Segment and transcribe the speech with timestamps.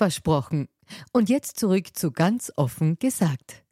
[0.00, 0.66] Versprochen.
[1.12, 3.62] Und jetzt zurück zu ganz offen gesagt.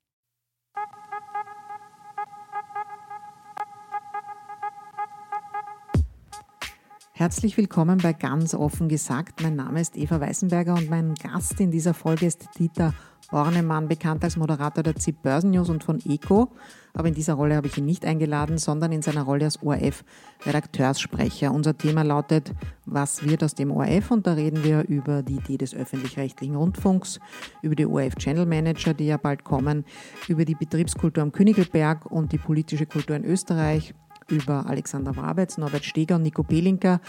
[7.15, 9.41] Herzlich willkommen bei Ganz offen gesagt.
[9.43, 12.93] Mein Name ist Eva Weißenberger und mein Gast in dieser Folge ist Dieter
[13.31, 16.53] Bornemann, bekannt als Moderator der ZIP Börsen News und von ECO.
[16.99, 21.55] Aber in dieser Rolle habe ich ihn nicht eingeladen, sondern in seiner Rolle als ORF-Redakteursprecher.
[21.55, 22.53] Unser Thema lautet,
[22.87, 24.11] was wird aus dem ORF?
[24.11, 27.21] Und da reden wir über die Idee des öffentlich-rechtlichen Rundfunks,
[27.63, 29.85] über die ORF Channel Manager, die ja bald kommen,
[30.27, 33.95] über die Betriebskultur am Königelberg und die politische Kultur in Österreich,
[34.27, 37.01] über Alexander Wabetz, Norbert Steger und Nico Belinker.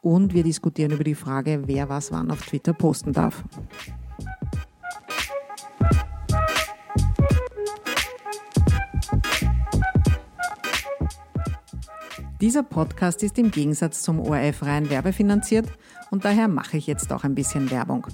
[0.00, 3.44] Und wir diskutieren über die Frage, wer was wann auf Twitter posten darf.
[12.44, 15.66] Dieser Podcast ist im Gegensatz zum ORF rein werbefinanziert
[16.10, 18.06] und daher mache ich jetzt auch ein bisschen Werbung.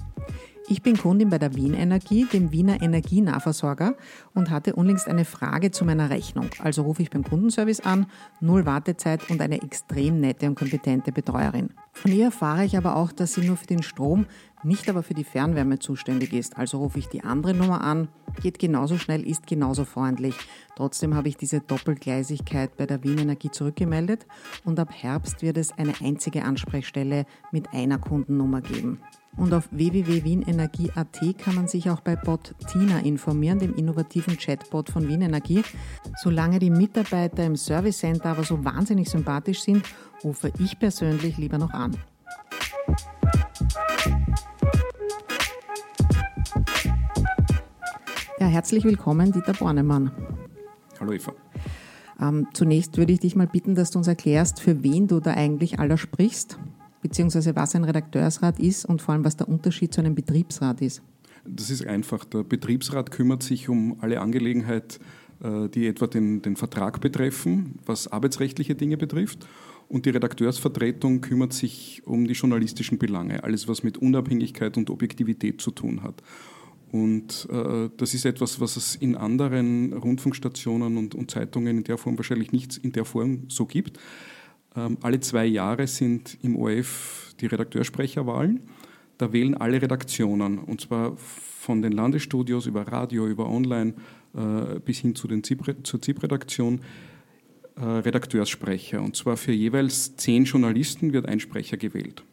[0.67, 3.95] Ich bin Kundin bei der Wien Energie, dem Wiener Energienahversorger,
[4.33, 6.49] und hatte unlängst eine Frage zu meiner Rechnung.
[6.59, 8.05] Also rufe ich beim Kundenservice an,
[8.39, 11.71] null Wartezeit und eine extrem nette und kompetente Betreuerin.
[11.91, 14.27] Von ihr erfahre ich aber auch, dass sie nur für den Strom,
[14.63, 16.57] nicht aber für die Fernwärme zuständig ist.
[16.57, 18.07] Also rufe ich die andere Nummer an,
[18.41, 20.35] geht genauso schnell, ist genauso freundlich.
[20.75, 24.25] Trotzdem habe ich diese Doppelgleisigkeit bei der Wien Energie zurückgemeldet
[24.63, 28.99] und ab Herbst wird es eine einzige Ansprechstelle mit einer Kundennummer geben.
[29.37, 35.07] Und auf www.wienenergie.at kann man sich auch bei Bot Tina informieren, dem innovativen Chatbot von
[35.07, 35.63] Wien Energie.
[36.21, 39.85] Solange die Mitarbeiter im Service Center aber so wahnsinnig sympathisch sind,
[40.23, 41.97] rufe ich persönlich lieber noch an.
[48.39, 50.11] Ja, herzlich willkommen, Dieter Bornemann.
[50.99, 51.33] Hallo Eva.
[52.19, 55.31] Ähm, zunächst würde ich dich mal bitten, dass du uns erklärst, für wen du da
[55.31, 56.59] eigentlich aller sprichst
[57.01, 61.01] beziehungsweise was ein Redakteursrat ist und vor allem, was der Unterschied zu einem Betriebsrat ist?
[61.45, 62.25] Das ist einfach.
[62.25, 65.03] Der Betriebsrat kümmert sich um alle Angelegenheiten,
[65.43, 69.47] äh, die etwa den, den Vertrag betreffen, was arbeitsrechtliche Dinge betrifft.
[69.87, 75.59] Und die Redakteursvertretung kümmert sich um die journalistischen Belange, alles was mit Unabhängigkeit und Objektivität
[75.59, 76.23] zu tun hat.
[76.91, 81.97] Und äh, das ist etwas, was es in anderen Rundfunkstationen und, und, Zeitungen in der
[81.97, 83.97] Form wahrscheinlich nicht in der Form so gibt.
[84.75, 88.61] Ähm, alle zwei Jahre sind im ORF die Redakteursprecherwahlen.
[89.17, 93.93] Da wählen alle Redaktionen, und zwar von den Landesstudios über Radio, über Online
[94.33, 96.81] äh, bis hin zu den ZIP, zur ZIP-Redaktion,
[97.75, 99.01] äh, Redakteurssprecher.
[99.01, 102.23] Und zwar für jeweils zehn Journalisten wird ein Sprecher gewählt.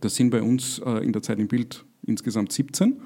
[0.00, 2.96] Das sind bei uns äh, in der Zeit im Bild insgesamt 17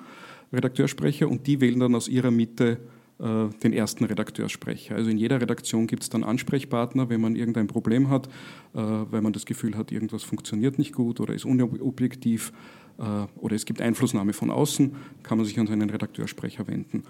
[0.53, 2.79] Redakteursprecher und die wählen dann aus ihrer Mitte
[3.25, 4.97] den ersten Redakteursprecher.
[4.97, 8.31] Also in jeder Redaktion gibt es dann Ansprechpartner, wenn man irgendein Problem hat, äh,
[8.75, 12.53] weil man das Gefühl hat, irgendwas funktioniert nicht gut oder ist unobjektiv
[12.99, 13.03] äh,
[13.37, 17.05] oder es gibt Einflussnahme von außen, kann man sich an seinen Redakteursprecher wenden.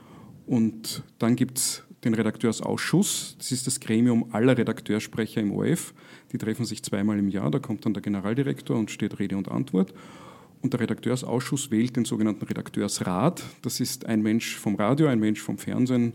[0.46, 5.94] Und dann gibt es den Redakteursausschuss, das ist das Gremium aller Redakteursprecher im OF.
[6.32, 9.50] Die treffen sich zweimal im Jahr, da kommt dann der Generaldirektor und steht Rede und
[9.50, 9.94] Antwort.
[10.64, 13.44] Und der Redakteursausschuss wählt den sogenannten Redakteursrat.
[13.60, 16.14] Das ist ein Mensch vom Radio, ein Mensch vom Fernsehen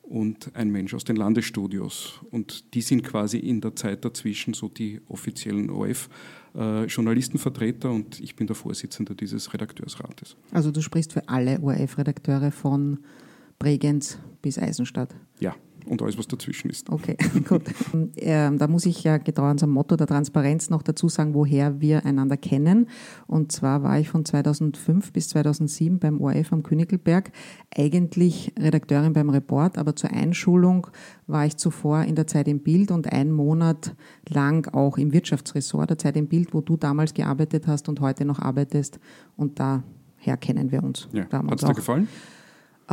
[0.00, 2.20] und ein Mensch aus den Landesstudios.
[2.30, 8.34] Und die sind quasi in der Zeit dazwischen so die offiziellen ORF-Journalistenvertreter äh, und ich
[8.34, 10.36] bin der Vorsitzende dieses Redakteursrates.
[10.52, 13.00] Also du sprichst für alle ORF-Redakteure von
[13.58, 15.14] Bregenz bis Eisenstadt?
[15.38, 15.54] Ja
[15.86, 16.90] und alles, was dazwischen ist.
[16.90, 17.16] Okay,
[17.48, 17.62] gut.
[18.16, 22.04] Ähm, da muss ich ja getreu unserem Motto der Transparenz noch dazu sagen, woher wir
[22.04, 22.88] einander kennen.
[23.26, 27.32] Und zwar war ich von 2005 bis 2007 beim ORF am Königelberg
[27.74, 30.86] eigentlich Redakteurin beim Report, aber zur Einschulung
[31.26, 33.94] war ich zuvor in der Zeit im Bild und einen Monat
[34.28, 38.24] lang auch im Wirtschaftsressort der Zeit im Bild, wo du damals gearbeitet hast und heute
[38.24, 39.00] noch arbeitest.
[39.36, 41.08] Und daher kennen wir uns.
[41.12, 41.26] Ja.
[41.30, 42.08] Hat es dir gefallen?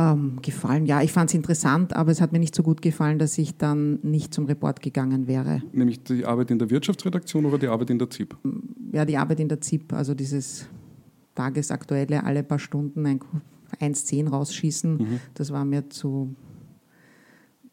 [0.00, 3.18] Ähm, gefallen, ja, ich fand es interessant, aber es hat mir nicht so gut gefallen,
[3.18, 5.62] dass ich dann nicht zum Report gegangen wäre.
[5.72, 8.34] Nämlich die Arbeit in der Wirtschaftsredaktion oder die Arbeit in der ZIP?
[8.92, 10.66] Ja, die Arbeit in der ZIP, also dieses
[11.34, 13.20] tagesaktuelle, alle paar Stunden ein
[13.78, 15.20] 1,10 rausschießen, mhm.
[15.34, 16.34] das war mir zu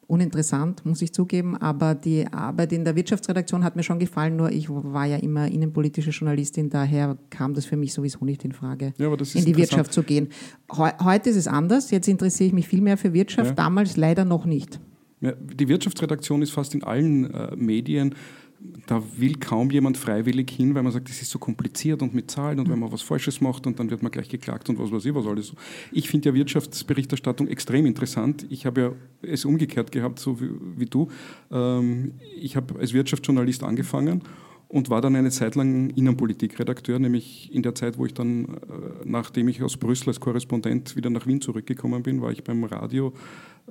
[0.08, 1.58] uninteressant, muss ich zugeben.
[1.58, 5.48] Aber die Arbeit in der Wirtschaftsredaktion hat mir schon gefallen, nur ich war ja immer
[5.48, 9.94] innenpolitische Journalistin, daher kam das für mich sowieso nicht in Frage, ja, in die Wirtschaft
[9.94, 10.30] zu gehen.
[10.72, 13.56] Heute ist es anders, jetzt interessiere ich mich viel mehr für Wirtschaft, ja.
[13.56, 14.80] damals leider noch nicht.
[15.20, 18.14] Ja, die Wirtschaftsredaktion ist fast in allen äh, Medien
[18.88, 22.32] da will kaum jemand freiwillig hin, weil man sagt, das ist so kompliziert und mit
[22.32, 24.92] Zahlen und wenn man was Falsches macht und dann wird man gleich geklagt und was
[24.92, 25.54] weiß ich, was alles.
[25.92, 28.46] Ich finde ja Wirtschaftsberichterstattung extrem interessant.
[28.50, 31.10] Ich habe ja es umgekehrt gehabt, so wie, wie du.
[31.52, 34.24] Ähm, ich habe als Wirtschaftsjournalist angefangen
[34.70, 38.50] und war dann eine Zeit lang Innenpolitikredakteur, nämlich in der Zeit, wo ich dann, äh,
[39.06, 43.14] nachdem ich aus Brüssel als Korrespondent wieder nach Wien zurückgekommen bin, war ich beim Radio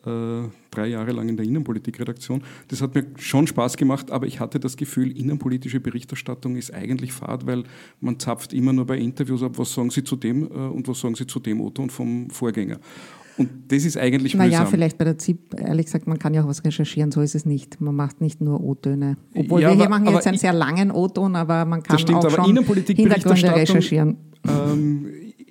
[0.04, 2.42] äh, drei Jahre lang in der Innenpolitikredaktion.
[2.68, 7.12] Das hat mir schon Spaß gemacht, aber ich hatte das Gefühl, innenpolitische Berichterstattung ist eigentlich
[7.12, 7.64] fad, weil
[8.00, 11.00] man zapft immer nur bei Interviews ab, was sagen Sie zu dem äh, und was
[11.00, 12.78] sagen Sie zu dem Otto und vom Vorgänger.
[13.38, 14.48] Und das ist eigentlich mühsam.
[14.48, 17.34] Naja, vielleicht bei der ZIP, ehrlich gesagt, man kann ja auch was recherchieren, so ist
[17.34, 17.80] es nicht.
[17.80, 19.16] Man macht nicht nur O-Töne.
[19.34, 22.30] Obwohl ja, wir hier machen jetzt einen sehr langen O-Ton, aber man kann stimmt, auch
[22.30, 24.16] schon Hintergründe recherchieren.
[24.48, 25.06] Ähm,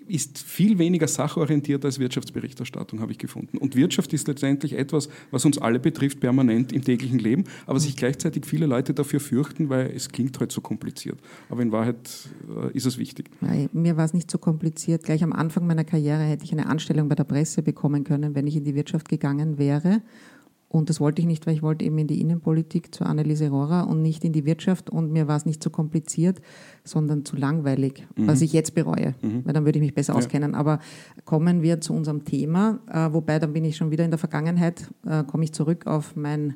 [0.08, 3.58] ist viel weniger sachorientiert als Wirtschaftsberichterstattung, habe ich gefunden.
[3.58, 7.96] Und Wirtschaft ist letztendlich etwas, was uns alle betrifft, permanent im täglichen Leben, aber sich
[7.96, 11.20] gleichzeitig viele Leute dafür fürchten, weil es klingt halt so kompliziert.
[11.50, 11.98] Aber in Wahrheit
[12.50, 13.30] äh, ist es wichtig.
[13.74, 15.04] Mir war es nicht so kompliziert.
[15.04, 18.48] Gleich am Anfang meiner Karriere hätte ich eine Anstellung bei der Presse bekommen können, wenn
[18.48, 20.02] ich in die Wirtschaft gegangen wäre.
[20.76, 23.88] Und das wollte ich nicht, weil ich wollte eben in die Innenpolitik zur Anneliese Rohrer
[23.88, 24.90] und nicht in die Wirtschaft.
[24.90, 26.42] Und mir war es nicht so kompliziert,
[26.84, 28.28] sondern zu langweilig, mhm.
[28.28, 29.46] was ich jetzt bereue, mhm.
[29.46, 30.20] weil dann würde ich mich besser ja.
[30.20, 30.54] auskennen.
[30.54, 30.80] Aber
[31.24, 34.90] kommen wir zu unserem Thema, äh, wobei dann bin ich schon wieder in der Vergangenheit,
[35.08, 36.56] äh, komme ich zurück auf mein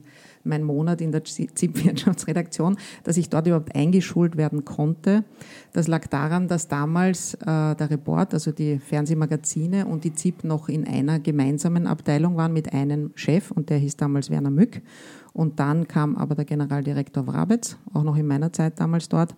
[0.49, 5.23] mein Monat in der ZIP-Wirtschaftsredaktion, dass ich dort überhaupt eingeschult werden konnte.
[5.71, 10.67] Das lag daran, dass damals äh, der Report, also die Fernsehmagazine und die ZIP noch
[10.67, 14.81] in einer gemeinsamen Abteilung waren mit einem Chef und der hieß damals Werner Mück.
[15.31, 19.35] Und dann kam aber der Generaldirektor Wrabetz, auch noch in meiner Zeit damals dort,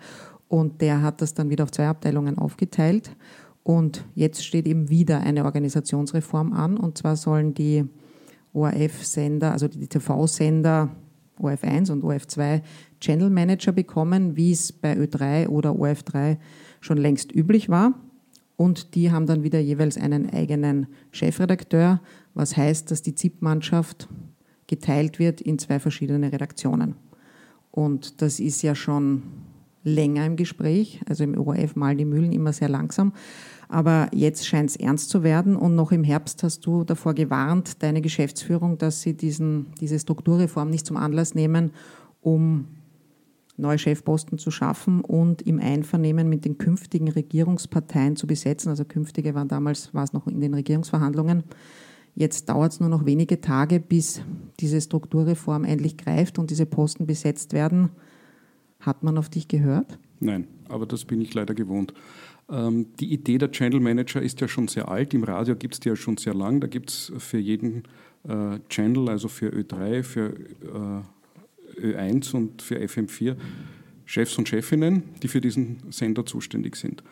[0.47, 3.15] und der hat das dann wieder auf zwei Abteilungen aufgeteilt.
[3.63, 6.75] Und jetzt steht eben wieder eine Organisationsreform an.
[6.75, 7.85] Und zwar sollen die
[8.53, 10.89] ORF-Sender, also die TV-Sender
[11.41, 12.61] ORF1 und ORF2
[12.99, 16.37] Channel Manager bekommen, wie es bei Ö3 oder ORF3
[16.79, 17.93] schon längst üblich war.
[18.55, 21.99] Und die haben dann wieder jeweils einen eigenen Chefredakteur,
[22.33, 24.07] was heißt, dass die ZIP-Mannschaft
[24.67, 26.95] geteilt wird in zwei verschiedene Redaktionen.
[27.71, 29.23] Und das ist ja schon
[29.83, 31.01] länger im Gespräch.
[31.07, 33.13] Also im ORF malen die Mühlen immer sehr langsam.
[33.71, 37.81] Aber jetzt scheint es ernst zu werden und noch im Herbst hast du davor gewarnt,
[37.81, 41.71] deine Geschäftsführung, dass sie diesen, diese Strukturreform nicht zum Anlass nehmen,
[42.19, 42.67] um
[43.55, 48.67] neue Chefposten zu schaffen und im Einvernehmen mit den künftigen Regierungsparteien zu besetzen.
[48.67, 51.45] Also künftige waren damals, war es noch in den Regierungsverhandlungen.
[52.13, 54.21] Jetzt dauert es nur noch wenige Tage, bis
[54.59, 57.89] diese Strukturreform endlich greift und diese Posten besetzt werden.
[58.81, 59.97] Hat man auf dich gehört?
[60.19, 61.93] Nein, aber das bin ich leider gewohnt.
[62.51, 65.13] Ähm, die Idee der Channel Manager ist ja schon sehr alt.
[65.13, 66.59] Im Radio gibt es die ja schon sehr lang.
[66.59, 67.83] Da gibt es für jeden
[68.27, 70.33] äh, Channel, also für Ö3, für
[71.79, 73.37] äh, Ö1 und für FM4,
[74.05, 77.03] Chefs und Chefinnen, die für diesen Sender zuständig sind.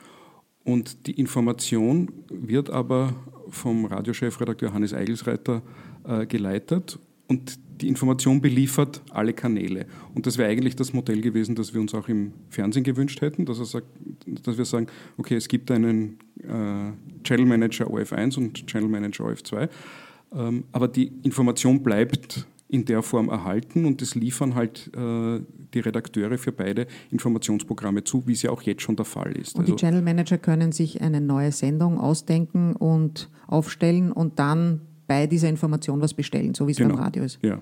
[0.64, 3.16] Und die Information wird aber
[3.48, 5.62] vom Radiochefredakteur Hannes Eigelsreiter
[6.04, 9.86] äh, geleitet und die Information beliefert alle Kanäle.
[10.14, 13.46] Und das wäre eigentlich das Modell gewesen, das wir uns auch im Fernsehen gewünscht hätten,
[13.46, 13.88] dass, sagt,
[14.44, 16.92] dass wir sagen, okay, es gibt einen äh,
[17.24, 19.70] Channel Manager OF1 und Channel Manager OF2,
[20.34, 25.40] ähm, aber die Information bleibt in der Form erhalten und das liefern halt äh,
[25.74, 29.56] die Redakteure für beide Informationsprogramme zu, wie es ja auch jetzt schon der Fall ist.
[29.56, 34.82] Und also die Channel Manager können sich eine neue Sendung ausdenken und aufstellen und dann
[35.10, 36.94] bei dieser Information was bestellen, so wie es genau.
[36.94, 37.40] beim Radio ist.
[37.42, 37.60] Ja.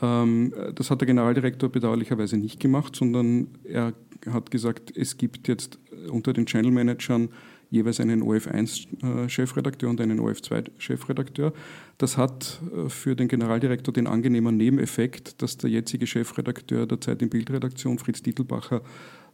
[0.00, 3.92] Ähm, das hat der Generaldirektor bedauerlicherweise nicht gemacht, sondern er
[4.30, 7.28] hat gesagt, es gibt jetzt unter den Channel Managern
[7.70, 11.52] jeweils einen OF1-Chefredakteur äh, und einen OF2-Chefredakteur.
[11.98, 17.20] Das hat äh, für den Generaldirektor den angenehmen Nebeneffekt, dass der jetzige Chefredakteur der Zeit
[17.20, 18.82] in Bildredaktion, Fritz Dietelbacher,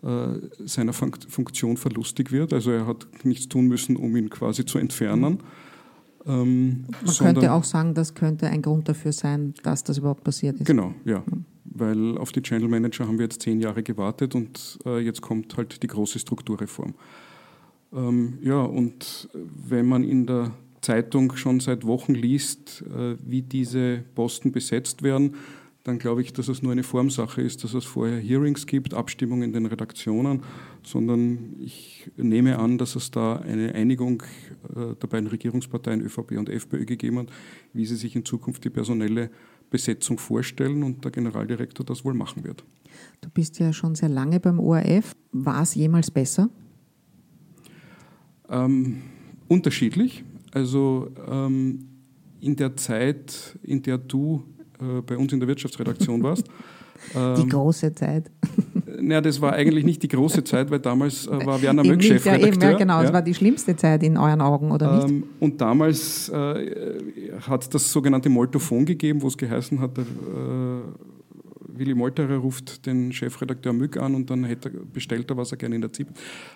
[0.02, 0.26] äh,
[0.64, 2.54] seiner Funktion verlustig wird.
[2.54, 5.34] Also er hat nichts tun müssen, um ihn quasi zu entfernen.
[5.34, 5.65] Mhm.
[6.26, 10.56] Ähm, Man könnte auch sagen, das könnte ein Grund dafür sein, dass das überhaupt passiert
[10.60, 10.66] ist.
[10.66, 11.22] Genau, ja.
[11.64, 15.56] Weil auf die Channel Manager haben wir jetzt zehn Jahre gewartet und äh, jetzt kommt
[15.56, 16.94] halt die große Strukturreform.
[17.92, 24.04] Ähm, ja, und wenn man in der Zeitung schon seit Wochen liest, äh, wie diese
[24.14, 25.34] Posten besetzt werden,
[25.84, 29.44] dann glaube ich, dass es nur eine Formsache ist, dass es vorher Hearings gibt, Abstimmungen
[29.44, 30.42] in den Redaktionen,
[30.86, 34.22] sondern ich nehme an, dass es da eine Einigung
[34.70, 37.26] äh, der beiden Regierungsparteien ÖVP und FPÖ gegeben hat,
[37.72, 39.30] wie sie sich in Zukunft die personelle
[39.68, 42.64] Besetzung vorstellen und der Generaldirektor das wohl machen wird.
[43.20, 45.16] Du bist ja schon sehr lange beim ORF.
[45.32, 46.48] War es jemals besser?
[48.48, 49.02] Ähm,
[49.48, 50.24] unterschiedlich.
[50.52, 51.88] Also ähm,
[52.40, 54.44] in der Zeit, in der du
[54.78, 56.46] äh, bei uns in der Wirtschaftsredaktion warst.
[57.12, 58.30] die ähm, große Zeit.
[59.00, 62.62] Naja, das war eigentlich nicht die große Zeit, weil damals äh, war Werner Möck Chefredakteur.
[62.62, 63.12] Ja, ja, genau, es ja.
[63.12, 65.08] war die schlimmste Zeit in euren Augen, oder nicht?
[65.08, 70.04] Ähm, und damals äh, hat es das sogenannte Moltophon gegeben, wo es geheißen hat, der,
[70.04, 70.80] äh,
[71.78, 75.58] Willi Molterer ruft den Chefredakteur Mück an und dann hätte er, bestellt er, was er
[75.58, 76.08] gerne in der ZIP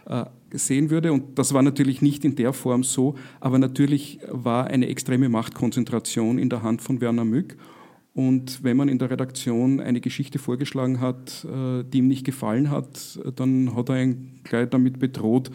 [0.07, 1.13] äh, sehen würde.
[1.13, 6.39] Und das war natürlich nicht in der Form so, aber natürlich war eine extreme Machtkonzentration
[6.39, 7.57] in der Hand von Werner Mück.
[8.13, 12.71] Und wenn man in der Redaktion eine Geschichte vorgeschlagen hat, äh, die ihm nicht gefallen
[12.71, 15.51] hat, dann hat er ihn gleich damit bedroht,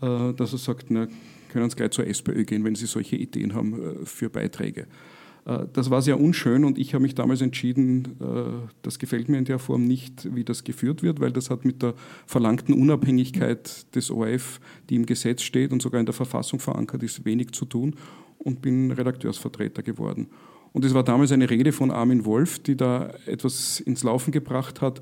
[0.00, 1.08] äh, dass er sagt, na,
[1.48, 4.86] können Sie gleich zur SPÖ gehen, wenn Sie solche Ideen haben äh, für Beiträge.
[5.72, 8.18] Das war sehr unschön und ich habe mich damals entschieden,
[8.82, 11.80] das gefällt mir in der Form nicht, wie das geführt wird, weil das hat mit
[11.80, 11.94] der
[12.26, 17.24] verlangten Unabhängigkeit des ORF, die im Gesetz steht und sogar in der Verfassung verankert ist,
[17.24, 17.94] wenig zu tun
[18.36, 20.26] und bin Redakteursvertreter geworden.
[20.78, 24.80] Und es war damals eine Rede von Armin Wolf, die da etwas ins Laufen gebracht
[24.80, 25.00] hat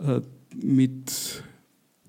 [0.00, 0.22] äh,
[0.54, 1.44] mit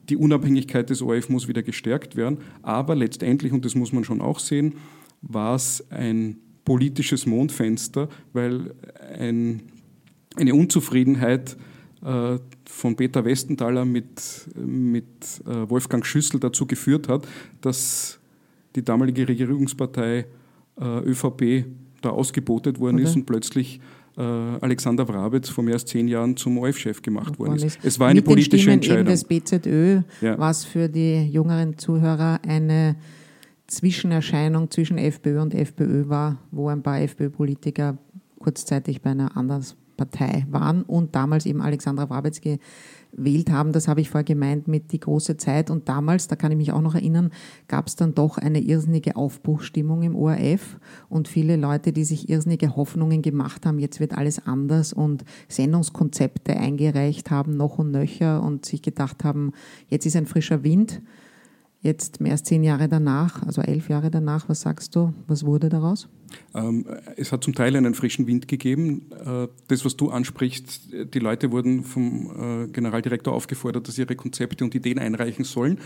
[0.08, 2.38] die Unabhängigkeit des ORF muss wieder gestärkt werden.
[2.62, 4.76] Aber letztendlich, und das muss man schon auch sehen,
[5.22, 8.74] war es ein politisches Mondfenster, weil
[9.20, 9.64] ein,
[10.38, 11.58] eine Unzufriedenheit
[12.06, 17.28] äh, von Peter Westenthaler mit, mit äh, Wolfgang Schüssel dazu geführt hat,
[17.60, 18.22] dass
[18.78, 20.26] die damalige Regierungspartei
[20.80, 21.66] ÖVP
[22.02, 23.06] da ausgebotet worden okay.
[23.06, 23.80] ist und plötzlich
[24.18, 27.80] äh, Alexander Wrabetz vor mehr als zehn Jahren zum OF-Chef gemacht worden ist.
[27.84, 29.02] Es war eine Mit politische den Entscheidung.
[29.02, 30.40] Eben des BZÖ, ja.
[30.40, 32.96] was für die jüngeren Zuhörer eine
[33.68, 37.98] Zwischenerscheinung zwischen FPÖ und FPÖ war, wo ein paar FPÖ-Politiker
[38.40, 39.66] kurzzeitig bei einer anderen
[39.98, 42.40] Partei waren und damals eben Alexandra Wrabetz
[43.18, 43.74] gewählt haben.
[43.74, 45.70] Das habe ich vorher gemeint mit die große Zeit.
[45.70, 47.32] Und damals, da kann ich mich auch noch erinnern,
[47.68, 50.78] gab es dann doch eine irrsinnige Aufbruchstimmung im ORF
[51.10, 56.56] und viele Leute, die sich irrsinnige Hoffnungen gemacht haben, jetzt wird alles anders und Sendungskonzepte
[56.56, 59.52] eingereicht haben, noch und nöcher und sich gedacht haben,
[59.90, 61.02] jetzt ist ein frischer Wind.
[61.82, 65.70] Jetzt mehr als zehn Jahre danach, also elf Jahre danach, was sagst du, was wurde
[65.70, 66.10] daraus?
[66.56, 69.12] Ähm, es hat zum Teil einen frischen Wind gegeben.
[69.12, 74.16] Äh, das, was du ansprichst, die Leute wurden vom äh, Generaldirektor aufgefordert, dass sie ihre
[74.16, 75.80] Konzepte und Ideen einreichen sollen.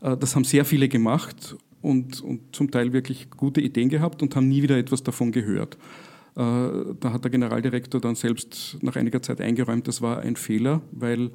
[0.00, 4.34] Äh, das haben sehr viele gemacht und, und zum Teil wirklich gute Ideen gehabt und
[4.34, 5.78] haben nie wieder etwas davon gehört.
[6.34, 11.30] Da hat der Generaldirektor dann selbst nach einiger Zeit eingeräumt, das war ein Fehler, weil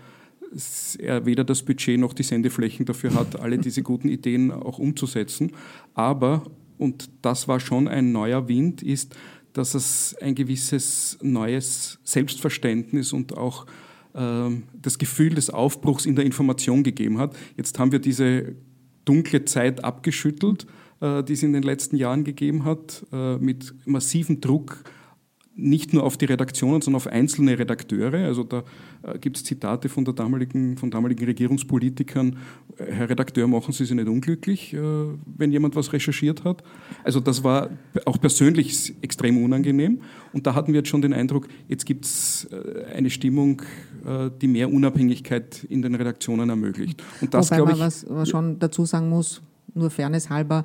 [1.00, 5.52] er weder das Budget noch die Sendeflächen dafür hat, alle diese guten Ideen auch umzusetzen.
[5.94, 6.44] Aber,
[6.78, 9.16] und das war schon ein neuer Wind, ist,
[9.54, 13.66] dass es ein gewisses neues Selbstverständnis und auch
[14.14, 14.50] äh,
[14.82, 17.36] das Gefühl des Aufbruchs in der Information gegeben hat.
[17.58, 18.56] Jetzt haben wir diese
[19.06, 20.68] dunkle Zeit abgeschüttelt,
[21.02, 24.84] äh, die es in den letzten Jahren gegeben hat, äh, mit massivem Druck
[25.56, 28.26] nicht nur auf die Redaktionen, sondern auf einzelne Redakteure.
[28.26, 28.64] Also da
[29.04, 32.38] äh, gibt es Zitate von, der damaligen, von damaligen Regierungspolitikern,
[32.78, 34.80] äh, Herr Redakteur, machen Sie sich nicht unglücklich, äh,
[35.26, 36.64] wenn jemand was recherchiert hat.
[37.04, 37.70] Also das war
[38.06, 40.02] auch persönlich extrem unangenehm.
[40.32, 42.48] Und da hatten wir jetzt schon den Eindruck, jetzt gibt es
[42.96, 43.62] eine Stimmung,
[44.42, 47.04] die mehr Unabhängigkeit in den Redaktionen ermöglicht.
[47.20, 49.42] Und das, Wobei man ich, was, was schon dazu sagen muss,
[49.74, 50.64] nur Fairness halber,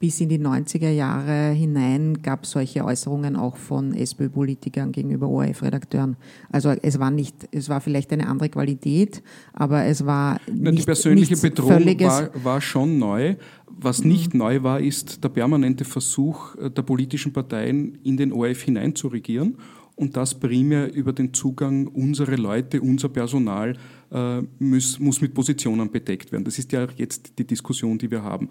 [0.00, 6.16] bis in die 90er Jahre hinein gab es solche Äußerungen auch von SPÖ-Politikern gegenüber ORF-Redakteuren.
[6.50, 10.84] Also es war nicht, es war vielleicht eine andere Qualität, aber es war nicht, Die
[10.84, 13.36] persönliche Bedrohung war, war, schon neu.
[13.66, 14.38] Was nicht mhm.
[14.38, 19.58] neu war, ist der permanente Versuch äh, der politischen Parteien in den ORF hineinzuregieren
[19.96, 23.76] und das primär über den Zugang unserer Leute, unser Personal
[24.10, 26.44] äh, muss, muss mit Positionen bedeckt werden.
[26.44, 28.48] Das ist ja jetzt die Diskussion, die wir haben.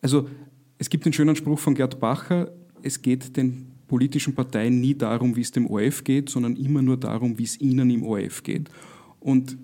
[0.00, 0.28] Also
[0.78, 2.50] es gibt den schönen Spruch von Gerd Bacher,
[2.82, 6.96] es geht den politischen Parteien nie darum, wie es dem ORF geht, sondern immer nur
[6.96, 8.70] darum, wie es ihnen im ORF geht.
[9.20, 9.56] Und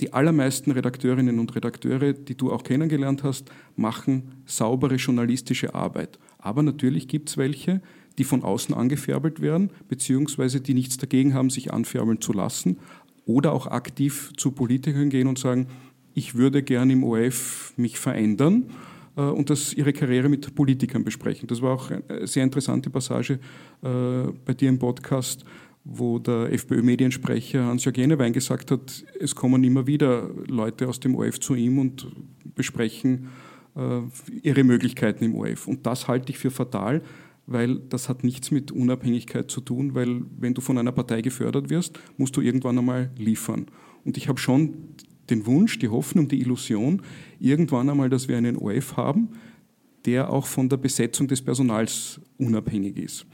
[0.00, 6.18] die allermeisten Redakteurinnen und Redakteure, die du auch kennengelernt hast, machen saubere journalistische Arbeit.
[6.38, 7.80] Aber natürlich gibt es welche,
[8.18, 12.78] die von außen angefärbelt werden, beziehungsweise die nichts dagegen haben, sich anfärbeln zu lassen
[13.26, 15.68] oder auch aktiv zu Politikern gehen und sagen,
[16.14, 18.70] ich würde gern im ORF mich verändern
[19.22, 21.46] und das ihre Karriere mit Politikern besprechen.
[21.46, 23.34] Das war auch eine sehr interessante Passage
[23.82, 25.44] äh, bei dir im Podcast,
[25.84, 31.38] wo der FPÖ-Mediensprecher Hans-Jörg Jenewein gesagt hat, es kommen immer wieder Leute aus dem ORF
[31.40, 32.06] zu ihm und
[32.54, 33.28] besprechen
[33.76, 34.00] äh,
[34.42, 35.68] ihre Möglichkeiten im ORF.
[35.68, 37.02] Und das halte ich für fatal,
[37.46, 41.68] weil das hat nichts mit Unabhängigkeit zu tun, weil wenn du von einer Partei gefördert
[41.68, 43.66] wirst, musst du irgendwann einmal liefern.
[44.04, 44.74] Und ich habe schon
[45.30, 47.02] den Wunsch, die Hoffnung, die Illusion,
[47.40, 49.28] irgendwann einmal, dass wir einen OF haben,
[50.04, 53.26] der auch von der Besetzung des Personals unabhängig ist.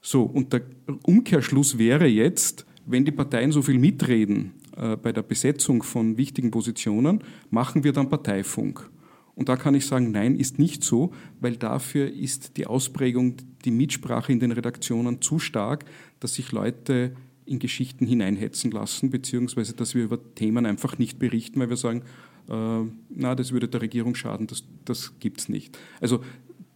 [0.00, 0.62] So, und der
[1.02, 6.50] Umkehrschluss wäre jetzt, wenn die Parteien so viel mitreden äh, bei der Besetzung von wichtigen
[6.50, 8.88] Positionen, machen wir dann Parteifunk.
[9.34, 13.70] Und da kann ich sagen, nein, ist nicht so, weil dafür ist die Ausprägung, die
[13.70, 15.84] Mitsprache in den Redaktionen zu stark,
[16.20, 17.14] dass sich Leute
[17.46, 22.02] in Geschichten hineinhetzen lassen, beziehungsweise dass wir über Themen einfach nicht berichten, weil wir sagen,
[22.48, 25.78] äh, na, das würde der Regierung schaden, das, das gibt es nicht.
[26.00, 26.20] Also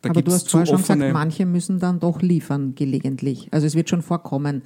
[0.02, 3.48] da Aber du hast vorher schon gesagt, manche müssen dann doch liefern gelegentlich.
[3.50, 4.62] Also es wird schon vorkommen,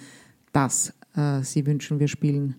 [0.52, 2.54] dass äh, sie wünschen, wir spielen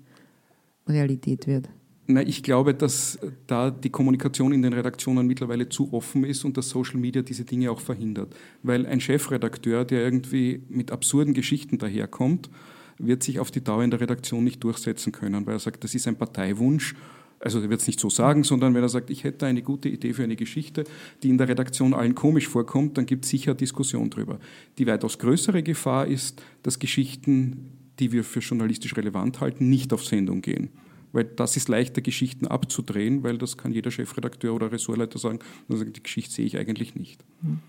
[0.88, 1.70] Realität wird.
[2.08, 6.56] Na, ich glaube, dass da die Kommunikation in den Redaktionen mittlerweile zu offen ist und
[6.56, 8.36] dass Social Media diese Dinge auch verhindert.
[8.62, 12.50] Weil ein Chefredakteur, der irgendwie mit absurden Geschichten daherkommt,
[12.98, 15.96] wird sich auf die Dauer in der Redaktion nicht durchsetzen können, weil er sagt, das
[15.96, 16.96] ist ein Parteiwunsch.
[17.40, 19.90] Also er wird es nicht so sagen, sondern wenn er sagt, ich hätte eine gute
[19.90, 20.86] Idee für eine Geschichte,
[21.22, 24.40] die in der Redaktion allen komisch vorkommt, dann gibt es sicher Diskussion darüber.
[24.78, 30.06] Die weitaus größere Gefahr ist, dass Geschichten, die wir für journalistisch relevant halten, nicht auf
[30.06, 30.70] Sendung gehen
[31.16, 36.04] weil das ist leichter, Geschichten abzudrehen, weil das kann jeder Chefredakteur oder Ressortleiter sagen, die
[36.04, 37.24] Geschichte sehe ich eigentlich nicht.
[37.42, 37.60] Hm.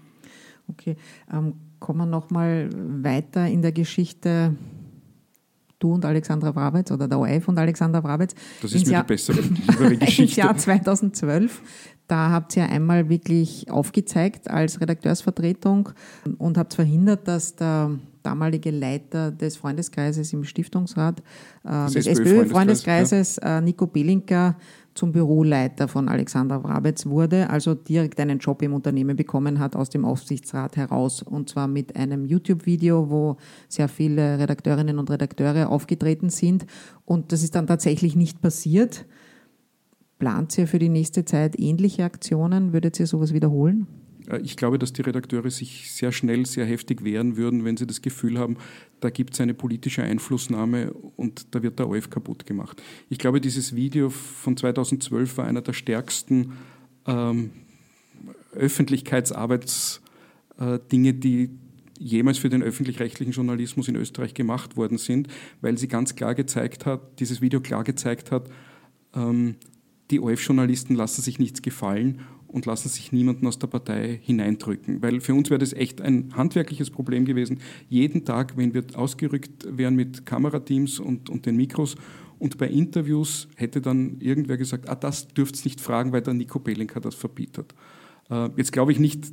[0.69, 0.97] Okay,
[1.33, 4.57] ähm, kommen wir nochmal weiter in der Geschichte
[5.79, 8.35] du und Alexandra Wrabetz oder der OF und Alexandra Wrabetz.
[8.63, 10.23] Das ist mir Jahr, die bessere, liebere Geschichte.
[10.23, 11.63] Ins Jahr 2012,
[12.09, 15.91] da habt ihr einmal wirklich aufgezeigt als Redakteursvertretung
[16.39, 17.91] und habt verhindert, dass der
[18.23, 21.23] damalige Leiter des Freundeskreises im Stiftungsrat,
[21.65, 24.57] äh, des SPÖ-Freundeskreises, äh, Nico Belinker,
[24.97, 29.91] zum Büroleiter von Alexander Wrabetz wurde, also direkt einen Job im Unternehmen bekommen hat aus
[29.91, 31.23] dem Aufsichtsrat heraus.
[31.23, 33.37] Und zwar mit einem YouTube-Video, wo
[33.69, 36.67] sehr viele Redakteurinnen und Redakteure aufgetreten sind.
[37.05, 39.07] Und das ist dann tatsächlich nicht passiert.
[40.19, 42.73] Plant ihr für die nächste Zeit ähnliche Aktionen?
[42.73, 43.87] Würdet ihr sowas wiederholen?
[44.29, 47.87] Äh, ich glaube, dass die Redakteure sich sehr schnell, sehr heftig wehren würden, wenn sie
[47.87, 48.57] das Gefühl haben,
[49.01, 52.83] da gibt es eine politische Einflussnahme und da wird der OF kaputt gemacht.
[53.09, 56.55] Ich glaube, dieses Video von 2012 war einer der stärksten
[57.07, 57.51] ähm,
[58.53, 61.51] Öffentlichkeitsarbeitsdinge, äh, die
[61.99, 65.29] jemals für den öffentlich-rechtlichen Journalismus in Österreich gemacht worden sind,
[65.63, 68.51] weil sie ganz klar gezeigt hat, dieses Video klar gezeigt hat,
[69.15, 69.55] ähm,
[70.11, 72.21] die OF-Journalisten lassen sich nichts gefallen
[72.57, 75.03] und lassen sich niemanden aus der Partei hineindrücken.
[75.03, 77.59] Weil für uns wäre das echt ein handwerkliches Problem gewesen.
[77.91, 81.97] Jeden Tag, wenn wir ausgerückt wären mit Kamerateams und, und den Mikros
[82.39, 86.33] und bei Interviews hätte dann irgendwer gesagt, ah, das dürft ihr nicht fragen, weil der
[86.33, 87.75] Nico Belenka das verbietet.
[88.31, 89.25] Äh, jetzt glaube ich nicht,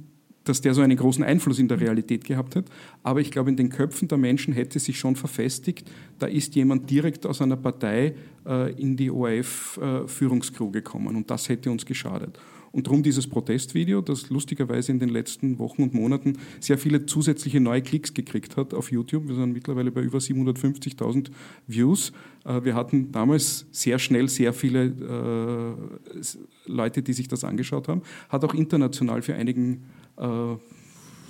[0.43, 2.65] dass der so einen großen Einfluss in der Realität gehabt hat.
[3.03, 6.89] Aber ich glaube, in den Köpfen der Menschen hätte sich schon verfestigt, da ist jemand
[6.89, 12.37] direkt aus einer Partei äh, in die ORF-Führungskrew äh, gekommen und das hätte uns geschadet.
[12.73, 17.59] Und darum dieses Protestvideo, das lustigerweise in den letzten Wochen und Monaten sehr viele zusätzliche
[17.59, 19.27] neue Klicks gekriegt hat auf YouTube.
[19.27, 21.29] Wir sind mittlerweile bei über 750.000
[21.67, 22.11] Views.
[22.45, 26.21] Äh, wir hatten damals sehr schnell sehr viele äh,
[26.65, 28.01] Leute, die sich das angeschaut haben.
[28.29, 29.83] Hat auch international für einigen
[30.17, 30.55] äh,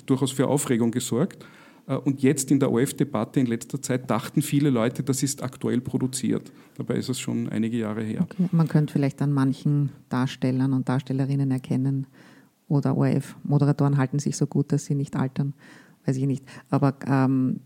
[0.05, 1.45] durchaus für Aufregung gesorgt.
[1.87, 5.81] Äh, und jetzt in der OF-Debatte in letzter Zeit dachten viele Leute, das ist aktuell
[5.81, 6.51] produziert.
[6.77, 8.21] Dabei ist es schon einige Jahre her.
[8.21, 8.47] Okay.
[8.51, 12.07] Man könnte vielleicht an manchen Darstellern und Darstellerinnen erkennen,
[12.67, 15.53] oder ORF-Moderatoren halten sich so gut, dass sie nicht altern,
[16.05, 16.43] weiß ich nicht.
[16.69, 17.59] Aber ähm,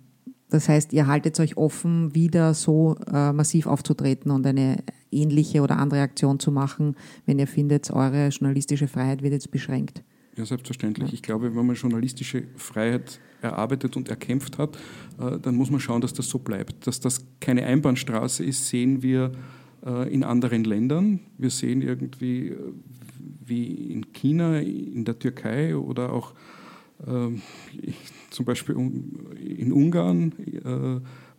[0.50, 4.78] das heißt, ihr haltet euch offen, wieder so äh, massiv aufzutreten und eine
[5.12, 10.04] ähnliche oder andere Aktion zu machen, wenn ihr findet, eure journalistische Freiheit wird jetzt beschränkt.
[10.38, 11.14] Ja, selbstverständlich.
[11.14, 14.78] Ich glaube, wenn man journalistische Freiheit erarbeitet und erkämpft hat,
[15.20, 16.86] äh, dann muss man schauen, dass das so bleibt.
[16.86, 19.32] Dass das keine Einbahnstraße ist, sehen wir
[19.84, 21.22] äh, in anderen Ländern.
[21.40, 22.58] Wir sehen irgendwie, äh,
[23.46, 26.34] wie in China, in der Türkei oder auch
[27.08, 27.42] ähm,
[28.30, 30.34] zum Beispiel in Ungarn,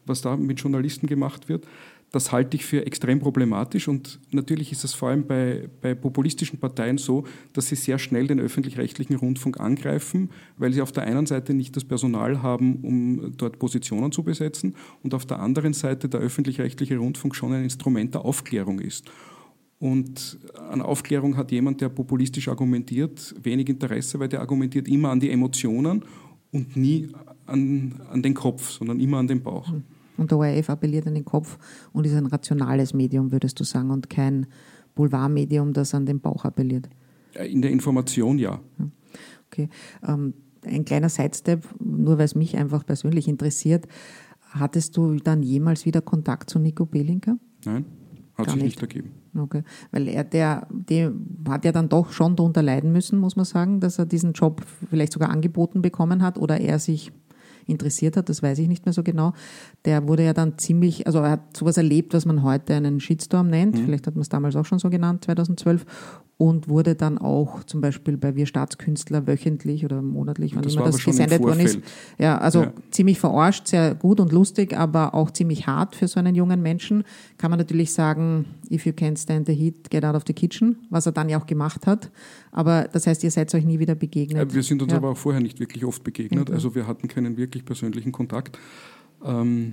[0.07, 1.67] was da mit Journalisten gemacht wird
[2.11, 6.59] das halte ich für extrem problematisch und natürlich ist es vor allem bei, bei populistischen
[6.59, 11.27] Parteien so, dass sie sehr schnell den öffentlich-rechtlichen Rundfunk angreifen, weil sie auf der einen
[11.27, 16.09] Seite nicht das Personal haben, um dort Positionen zu besetzen und auf der anderen Seite
[16.09, 19.11] der öffentlich-rechtliche Rundfunk schon ein Instrument der Aufklärung ist.
[19.79, 20.39] Und
[20.71, 25.31] an Aufklärung hat jemand, der populistisch argumentiert, wenig Interesse, weil der argumentiert immer an die
[25.31, 26.05] Emotionen
[26.51, 27.09] und nie
[27.47, 29.69] an, an den Kopf, sondern immer an den Bauch.
[29.71, 29.85] Hm.
[30.19, 31.59] Und der ORF appelliert an den Kopf
[31.93, 34.47] und ist ein rationales Medium, würdest du sagen, und kein
[34.95, 36.89] Boulevardmedium, das an den Bauch appelliert.
[37.35, 38.61] In der Information ja.
[39.47, 39.69] Okay.
[40.07, 43.87] Ähm, ein kleiner Sidestep, nur weil es mich einfach persönlich interessiert.
[44.51, 47.37] Hattest du dann jemals wieder Kontakt zu Nico Belinka?
[47.65, 47.85] Nein,
[48.35, 48.65] hat Gar sich nicht.
[48.65, 49.13] nicht ergeben.
[49.37, 49.63] Okay.
[49.91, 51.13] Weil er, der, der
[51.49, 54.65] hat ja dann doch schon darunter leiden müssen, muss man sagen, dass er diesen Job
[54.91, 57.13] vielleicht sogar angeboten bekommen hat oder er sich
[57.69, 59.33] interessiert hat, das weiß ich nicht mehr so genau.
[59.85, 63.49] Der wurde ja dann ziemlich, also er hat sowas erlebt, was man heute einen Shitstorm
[63.49, 63.85] nennt, mhm.
[63.85, 65.85] vielleicht hat man es damals auch schon so genannt, 2012,
[66.39, 70.85] und wurde dann auch zum Beispiel bei Wir Staatskünstler wöchentlich oder monatlich, wann das immer
[70.85, 71.81] das gesendet worden ist.
[72.17, 72.73] Ja, also ja.
[72.93, 77.03] ziemlich verarscht, sehr gut und lustig, aber auch ziemlich hart für so einen jungen Menschen.
[77.39, 80.77] Kann man natürlich sagen, if you can't stand the heat, get out of the kitchen,
[80.91, 82.09] was er dann ja auch gemacht hat.
[82.53, 84.55] Aber das heißt, ihr seid euch nie wieder begegnet.
[84.55, 84.99] Wir sind uns ja.
[84.99, 86.53] aber auch vorher nicht wirklich oft begegnet.
[86.53, 88.57] Also wir hatten keinen wirklich persönlichen Kontakt.
[89.25, 89.73] Ähm,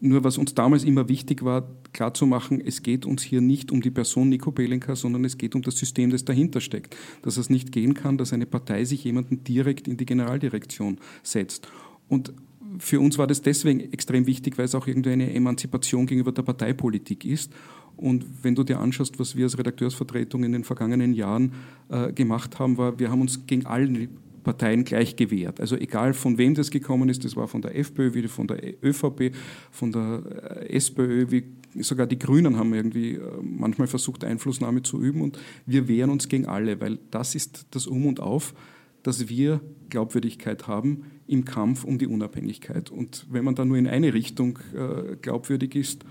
[0.00, 3.90] nur was uns damals immer wichtig war, klarzumachen, es geht uns hier nicht um die
[3.90, 6.96] Person Nico Belenka, sondern es geht um das System, das dahinter steckt.
[7.22, 11.68] Dass es nicht gehen kann, dass eine Partei sich jemanden direkt in die Generaldirektion setzt.
[12.08, 12.32] Und
[12.78, 16.42] für uns war das deswegen extrem wichtig, weil es auch irgendwie eine Emanzipation gegenüber der
[16.42, 17.52] Parteipolitik ist.
[17.96, 21.52] Und wenn du dir anschaust, was wir als Redakteursvertretung in den vergangenen Jahren
[21.88, 24.08] äh, gemacht haben, war, wir haben uns gegen alle
[24.46, 25.60] Parteien gleich gewährt.
[25.60, 28.62] Also egal von wem das gekommen ist, das war von der FPÖ, wie von der
[28.80, 29.34] ÖVP,
[29.72, 30.22] von der
[30.60, 35.36] äh, SPÖ, wie sogar die Grünen haben irgendwie äh, manchmal versucht, Einflussnahme zu üben und
[35.66, 38.54] wir wehren uns gegen alle, weil das ist das Um und Auf,
[39.02, 42.88] dass wir Glaubwürdigkeit haben im Kampf um die Unabhängigkeit.
[42.88, 46.04] Und wenn man da nur in eine Richtung äh, glaubwürdig ist,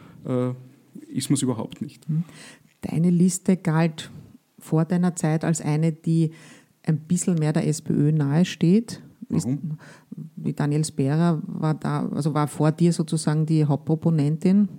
[1.07, 2.03] ist man es überhaupt nicht.
[2.81, 4.09] Deine Liste galt
[4.57, 6.31] vor deiner Zeit als eine, die
[6.85, 9.01] ein bisschen mehr der SPÖ nahesteht.
[9.29, 9.77] Warum?
[10.35, 14.69] Wie Daniel Sperer war da, also war vor dir sozusagen die Hauptproponentin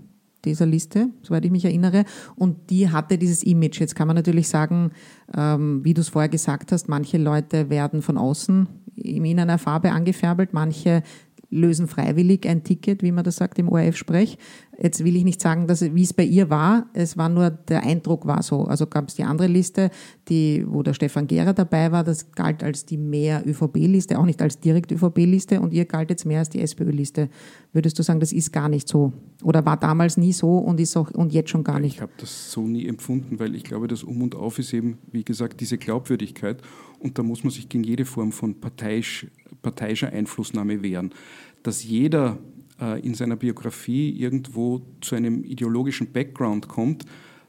[0.45, 2.05] dieser Liste, soweit ich mich erinnere.
[2.37, 3.81] Und die hatte dieses Image.
[3.81, 4.93] Jetzt kann man natürlich sagen,
[5.37, 9.93] ähm, wie du es vorher gesagt hast, manche Leute werden von außen in einer Farbe
[9.93, 11.03] angefärbelt, manche
[11.51, 14.39] lösen freiwillig ein Ticket, wie man das sagt im ORF-Sprech.
[14.79, 16.87] Jetzt will ich nicht sagen, dass, wie es bei ihr war.
[16.93, 18.65] Es war nur, der Eindruck war so.
[18.65, 19.91] Also gab es die andere Liste,
[20.29, 22.05] die, wo der Stefan Gehrer dabei war.
[22.05, 25.61] Das galt als die mehr ÖVP-Liste, auch nicht als direkt ÖVP-Liste.
[25.61, 27.31] Und ihr galt jetzt mehr als die SPÖ-Liste.
[27.73, 29.15] Würdest du sagen, das ist gar nicht so?
[29.43, 31.97] Oder war damals nie so und ist auch, und jetzt schon gar nicht?
[31.97, 34.99] Ich habe das so nie empfunden, weil ich glaube, das Um und Auf ist eben,
[35.11, 36.61] wie gesagt, diese Glaubwürdigkeit.
[36.99, 39.27] Und da muss man sich gegen jede Form von parteiisch,
[39.63, 41.15] parteiischer Einflussnahme wehren.
[41.63, 42.39] Dass jeder
[42.79, 47.07] in seiner Biografie irgendwo zu einem ideologischen Background kommt,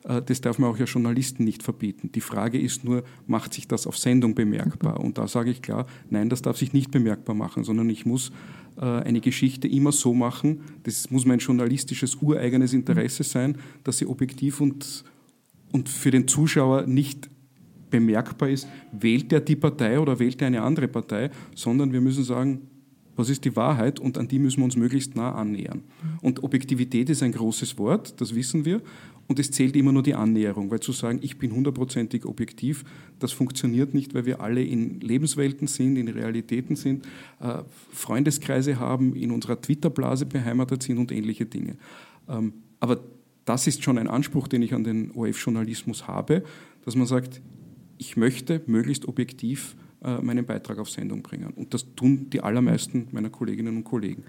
[0.08, 2.12] äh, das darf man auch ja Journalisten nicht verbieten.
[2.14, 5.00] Die Frage ist nur, macht sich das auf Sendung bemerkbar?
[5.00, 8.32] Und da sage ich klar, nein, das darf sich nicht bemerkbar machen, sondern ich muss
[8.78, 14.08] äh, eine Geschichte immer so machen, das muss mein journalistisches ureigenes Interesse sein, dass sie
[14.08, 15.04] objektiv und,
[15.72, 17.30] und für den Zuschauer nicht
[17.90, 22.24] bemerkbar ist, wählt er die Partei oder wählt er eine andere Partei, sondern wir müssen
[22.24, 22.68] sagen,
[23.18, 25.84] was ist die Wahrheit und an die müssen wir uns möglichst nah annähern.
[26.22, 28.82] Und Objektivität ist ein großes Wort, das wissen wir,
[29.28, 32.86] und es zählt immer nur die Annäherung, weil zu sagen, ich bin hundertprozentig objektiv,
[33.20, 37.06] das funktioniert nicht, weil wir alle in Lebenswelten sind, in Realitäten sind,
[37.42, 41.76] äh, Freundeskreise haben, in unserer Twitter-Blase beheimatet sind und ähnliche Dinge.
[42.30, 43.02] Ähm, aber
[43.44, 46.44] das ist schon ein Anspruch, den ich an den OF-Journalismus habe,
[46.86, 47.42] dass man sagt,
[47.98, 49.76] ich möchte möglichst objektiv
[50.22, 51.52] meinen Beitrag auf Sendung bringen.
[51.56, 54.24] Und das tun die allermeisten meiner Kolleginnen und Kollegen.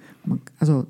[0.59, 0.87] Also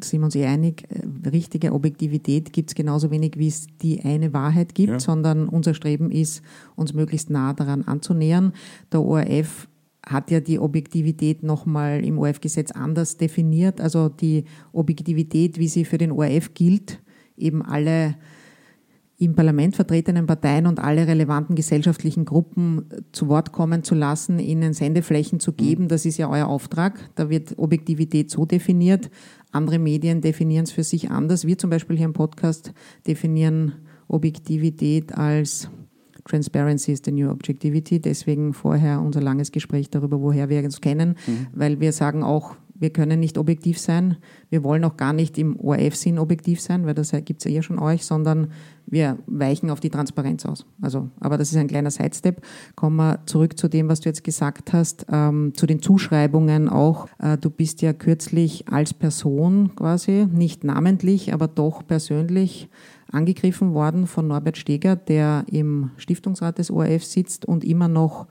[0.00, 4.02] sind wir uns eh einig, äh, richtige Objektivität gibt es genauso wenig, wie es die
[4.02, 5.00] eine Wahrheit gibt, ja.
[5.00, 6.42] sondern unser Streben ist,
[6.76, 8.52] uns möglichst nah daran anzunähern.
[8.90, 9.68] Der ORF
[10.04, 13.80] hat ja die Objektivität nochmal im ORF-Gesetz anders definiert.
[13.80, 17.00] Also die Objektivität, wie sie für den ORF gilt,
[17.36, 18.16] eben alle
[19.18, 24.72] im Parlament vertretenen Parteien und alle relevanten gesellschaftlichen Gruppen zu Wort kommen zu lassen, ihnen
[24.72, 25.88] Sendeflächen zu geben.
[25.88, 27.10] Das ist ja euer Auftrag.
[27.14, 29.10] Da wird Objektivität so definiert.
[29.52, 31.46] Andere Medien definieren es für sich anders.
[31.46, 32.72] Wir zum Beispiel hier im Podcast
[33.06, 33.74] definieren
[34.08, 35.70] Objektivität als
[36.24, 38.00] Transparency is the new objectivity.
[38.00, 41.46] Deswegen vorher unser langes Gespräch darüber, woher wir uns kennen, mhm.
[41.52, 44.16] weil wir sagen auch, wir können nicht objektiv sein.
[44.50, 47.62] Wir wollen auch gar nicht im ORF-Sinn objektiv sein, weil das gibt es ja eh
[47.62, 48.48] schon euch, sondern
[48.86, 50.66] wir weichen auf die Transparenz aus.
[50.82, 52.42] Also, aber das ist ein kleiner Sidestep.
[52.74, 57.06] Kommen wir zurück zu dem, was du jetzt gesagt hast, ähm, zu den Zuschreibungen auch.
[57.18, 62.68] Äh, du bist ja kürzlich als Person quasi, nicht namentlich, aber doch persönlich
[63.12, 68.26] angegriffen worden von Norbert Steger, der im Stiftungsrat des ORF sitzt und immer noch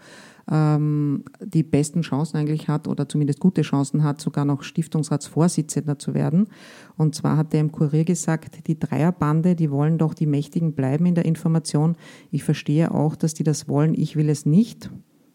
[0.50, 6.14] ähm, die besten Chancen eigentlich hat oder zumindest gute Chancen hat, sogar noch Stiftungsratsvorsitzender zu
[6.14, 6.48] werden.
[6.98, 11.06] Und zwar hat er im Kurier gesagt, die Dreierbande, die wollen doch die Mächtigen bleiben
[11.06, 11.96] in der Information.
[12.32, 14.90] Ich verstehe auch, dass die das wollen, ich will es nicht.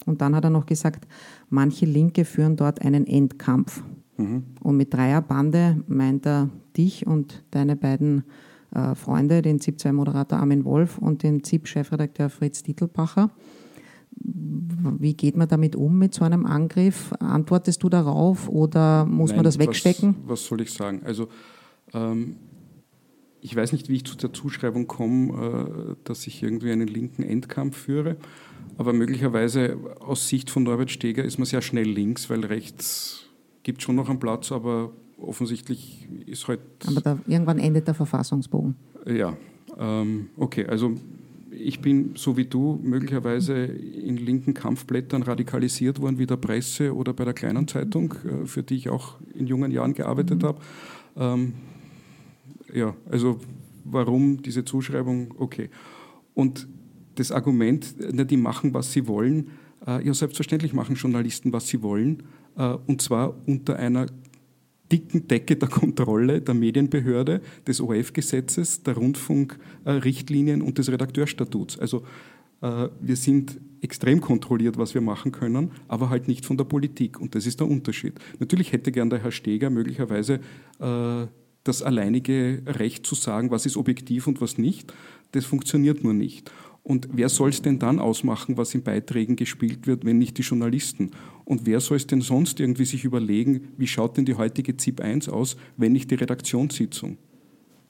[0.06, 1.06] Und dann hat er noch gesagt,
[1.50, 3.82] manche Linke führen dort einen Endkampf.
[4.16, 4.44] Mhm.
[4.62, 8.24] Und mit Dreierbande meint er dich und deine beiden
[8.74, 13.30] äh, Freunde, den ZIP-2-Moderator Armin Wolf und den ZIP-Chefredakteur Fritz Titelbacher.
[14.18, 17.12] Wie geht man damit um mit so einem Angriff?
[17.20, 20.16] Antwortest du darauf oder muss Nein, man das wegstecken?
[20.22, 21.02] Was, was, soll ich sagen?
[21.04, 21.28] Also
[21.92, 22.36] ähm,
[23.40, 27.22] ich weiß nicht, wie ich zu der Zuschreibung komme, äh, dass ich irgendwie einen linken
[27.22, 28.16] Endkampf führe,
[28.78, 33.26] aber möglicherweise aus Sicht von Norbert Steger ist man sehr schnell links, weil rechts
[33.62, 36.60] gibt schon noch einen Platz, aber offensichtlich ist halt.
[36.86, 38.76] Aber da, irgendwann endet der Verfassungsbogen.
[39.06, 39.36] Ja,
[39.78, 40.94] ähm, okay, also
[41.58, 47.12] ich bin, so wie du, möglicherweise in linken Kampfblättern radikalisiert worden, wie der Presse oder
[47.12, 50.46] bei der kleinen Zeitung, äh, für die ich auch in jungen Jahren gearbeitet mhm.
[50.46, 50.60] habe.
[51.16, 51.52] Ähm,
[52.72, 53.40] ja, also
[53.84, 55.34] warum diese Zuschreibung?
[55.38, 55.70] Okay.
[56.34, 56.68] Und
[57.14, 59.50] das Argument, die machen, was sie wollen,
[59.86, 62.22] äh, ja, selbstverständlich machen Journalisten, was sie wollen,
[62.56, 64.06] äh, und zwar unter einer
[64.92, 71.78] dicken Decke der Kontrolle der Medienbehörde, des ORF-Gesetzes, der Rundfunkrichtlinien und des Redakteurstatuts.
[71.78, 72.04] Also
[72.62, 77.20] äh, wir sind extrem kontrolliert, was wir machen können, aber halt nicht von der Politik.
[77.20, 78.14] Und das ist der Unterschied.
[78.38, 80.40] Natürlich hätte gern der Herr Steger möglicherweise
[80.80, 81.26] äh,
[81.64, 84.92] das alleinige Recht zu sagen, was ist objektiv und was nicht.
[85.32, 86.50] Das funktioniert nur nicht.
[86.86, 90.42] Und wer soll es denn dann ausmachen, was in Beiträgen gespielt wird, wenn nicht die
[90.42, 91.10] Journalisten?
[91.44, 95.00] Und wer soll es denn sonst irgendwie sich überlegen, wie schaut denn die heutige ZIP
[95.00, 97.18] 1 aus, wenn nicht die Redaktionssitzung?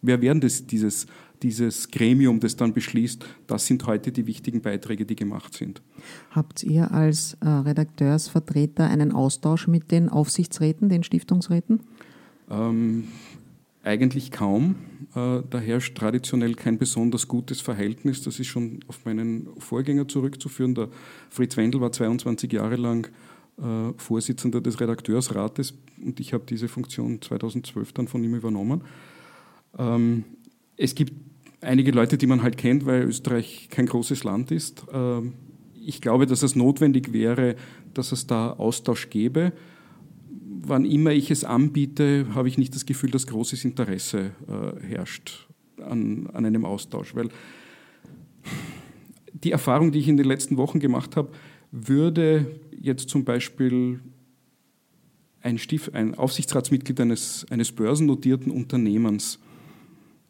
[0.01, 1.07] Wer wäre das, dieses,
[1.43, 5.83] dieses Gremium, das dann beschließt, das sind heute die wichtigen Beiträge, die gemacht sind?
[6.31, 11.81] Habt ihr als äh, Redakteursvertreter einen Austausch mit den Aufsichtsräten, den Stiftungsräten?
[12.51, 13.09] Ähm,
[13.87, 14.77] eigentlich kaum.
[15.15, 18.23] Äh, da herrscht traditionell kein besonders gutes Verhältnis.
[18.23, 20.75] Das ist schon auf meinen Vorgänger zurückzuführen.
[20.75, 20.89] Der
[21.31, 23.09] Fritz Wendel war 22 Jahre lang
[23.59, 28.83] äh, Vorsitzender des Redakteursrates und ich habe diese Funktion 2012 dann von ihm übernommen.
[29.79, 30.25] Ähm,
[30.77, 31.13] es gibt
[31.61, 34.85] einige Leute, die man halt kennt, weil Österreich kein großes Land ist.
[34.93, 35.35] Ähm,
[35.81, 37.55] ich glaube, dass es notwendig wäre,
[37.95, 39.53] dass es da Austausch gäbe
[40.69, 45.49] wann immer ich es anbiete, habe ich nicht das Gefühl, dass großes Interesse äh, herrscht
[45.81, 47.15] an, an einem Austausch.
[47.15, 47.29] Weil
[49.33, 51.31] die Erfahrung, die ich in den letzten Wochen gemacht habe,
[51.71, 54.01] würde jetzt zum Beispiel
[55.43, 59.39] ein, Stief, ein Aufsichtsratsmitglied eines, eines börsennotierten Unternehmens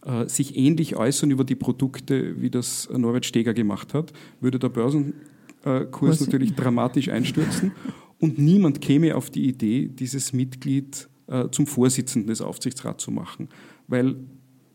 [0.05, 4.69] äh, sich ähnlich äußern über die Produkte, wie das Norbert Steger gemacht hat, würde der
[4.69, 7.73] Börsenkurs natürlich dramatisch einstürzen
[8.19, 13.49] und niemand käme auf die Idee, dieses Mitglied äh, zum Vorsitzenden des Aufsichtsrats zu machen.
[13.89, 14.17] Weil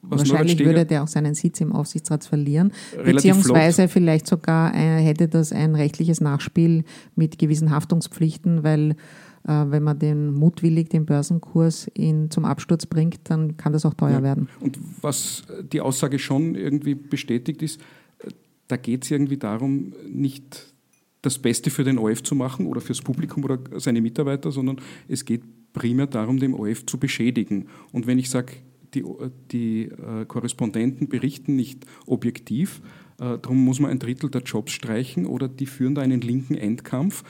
[0.04, 2.73] Wahrscheinlich würde der auch seinen Sitz im Aufsichtsrat verlieren,
[3.06, 3.91] beziehungsweise flott.
[3.91, 8.95] vielleicht sogar äh, hätte das ein rechtliches Nachspiel mit gewissen Haftungspflichten, weil
[9.43, 13.93] äh, wenn man den mutwillig den Börsenkurs in, zum Absturz bringt, dann kann das auch
[13.93, 14.23] teuer ja.
[14.23, 14.49] werden.
[14.60, 17.80] Und was die Aussage schon irgendwie bestätigt ist,
[18.19, 18.30] äh,
[18.67, 20.73] da geht es irgendwie darum, nicht
[21.22, 25.26] das Beste für den OF zu machen oder fürs Publikum oder seine Mitarbeiter, sondern es
[25.26, 27.68] geht primär darum, den OF zu beschädigen.
[27.92, 28.54] Und wenn ich sage,
[28.94, 29.06] die,
[29.52, 32.82] die äh, Korrespondenten berichten nicht objektiv,
[33.20, 36.56] äh, darum muss man ein Drittel der Jobs streichen oder die führen da einen linken
[36.56, 37.24] Endkampf,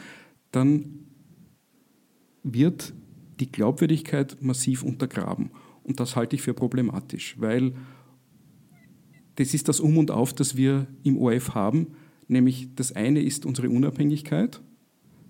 [0.51, 1.05] dann
[2.43, 2.93] wird
[3.39, 5.51] die Glaubwürdigkeit massiv untergraben.
[5.83, 7.73] Und das halte ich für problematisch, weil
[9.35, 11.87] das ist das Um und Auf, das wir im OF haben.
[12.31, 14.61] Nämlich das eine ist unsere Unabhängigkeit.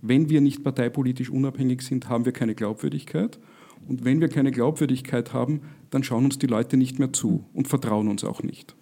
[0.04, 3.40] Wenn wir nicht parteipolitisch unabhängig sind, haben wir keine Glaubwürdigkeit.
[3.88, 7.68] Und wenn wir keine Glaubwürdigkeit haben, dann schauen uns die Leute nicht mehr zu und
[7.68, 8.76] vertrauen uns auch nicht.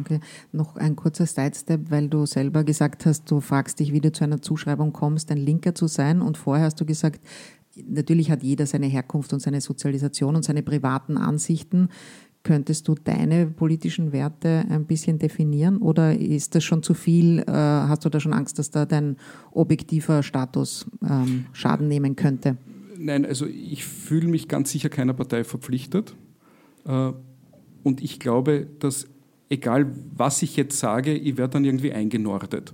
[0.00, 0.18] Okay,
[0.50, 4.24] noch ein kurzer Sidestep, weil du selber gesagt hast, du fragst dich, wie du zu
[4.24, 6.22] einer Zuschreibung kommst, ein Linker zu sein.
[6.22, 7.20] Und vorher hast du gesagt,
[7.86, 11.88] natürlich hat jeder seine Herkunft und seine Sozialisation und seine privaten Ansichten.
[12.42, 17.40] Könntest du deine politischen Werte ein bisschen definieren oder ist das schon zu viel?
[17.40, 19.16] Äh, hast du da schon Angst, dass da dein
[19.52, 22.56] objektiver Status ähm, Schaden nehmen könnte?
[22.98, 26.14] Nein, also ich fühle mich ganz sicher keiner Partei verpflichtet.
[26.86, 27.12] Äh,
[27.82, 29.06] und ich glaube, dass
[29.50, 32.72] egal was ich jetzt sage, ich werde dann irgendwie eingenordet.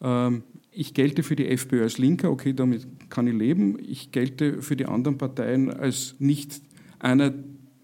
[0.00, 3.78] Ähm, ich gelte für die FPÖ als Linker, okay, damit kann ich leben.
[3.78, 6.60] Ich gelte für die anderen Parteien als nicht
[6.98, 7.32] einer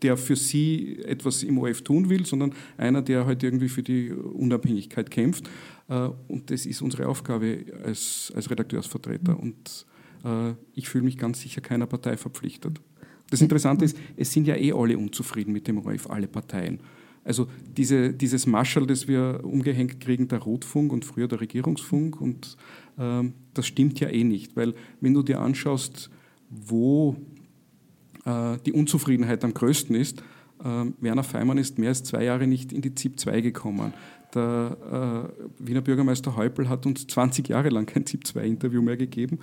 [0.02, 4.10] der für sie etwas im OF tun will, sondern einer, der halt irgendwie für die
[4.10, 5.48] Unabhängigkeit kämpft.
[5.88, 9.38] Äh, und das ist unsere Aufgabe als, als Redakteursvertreter.
[9.38, 9.86] Und
[10.24, 12.80] äh, ich fühle mich ganz sicher keiner Partei verpflichtet.
[13.30, 16.80] Das Interessante ist, es sind ja eh alle unzufrieden mit dem ORF, alle Parteien.
[17.22, 22.56] Also diese, dieses Marschall, das wir umgehängt kriegen, der Rotfunk und früher der Regierungsfunk, und
[22.98, 26.10] ähm, das stimmt ja eh nicht, weil wenn du dir anschaust,
[26.48, 27.16] wo
[28.64, 30.22] die Unzufriedenheit am größten ist,
[30.64, 33.92] äh, Werner Feimann ist mehr als zwei Jahre nicht in die ZIP 2 gekommen.
[34.34, 39.40] Der äh, Wiener Bürgermeister Häupl hat uns 20 Jahre lang kein ZIP 2-Interview mehr gegeben.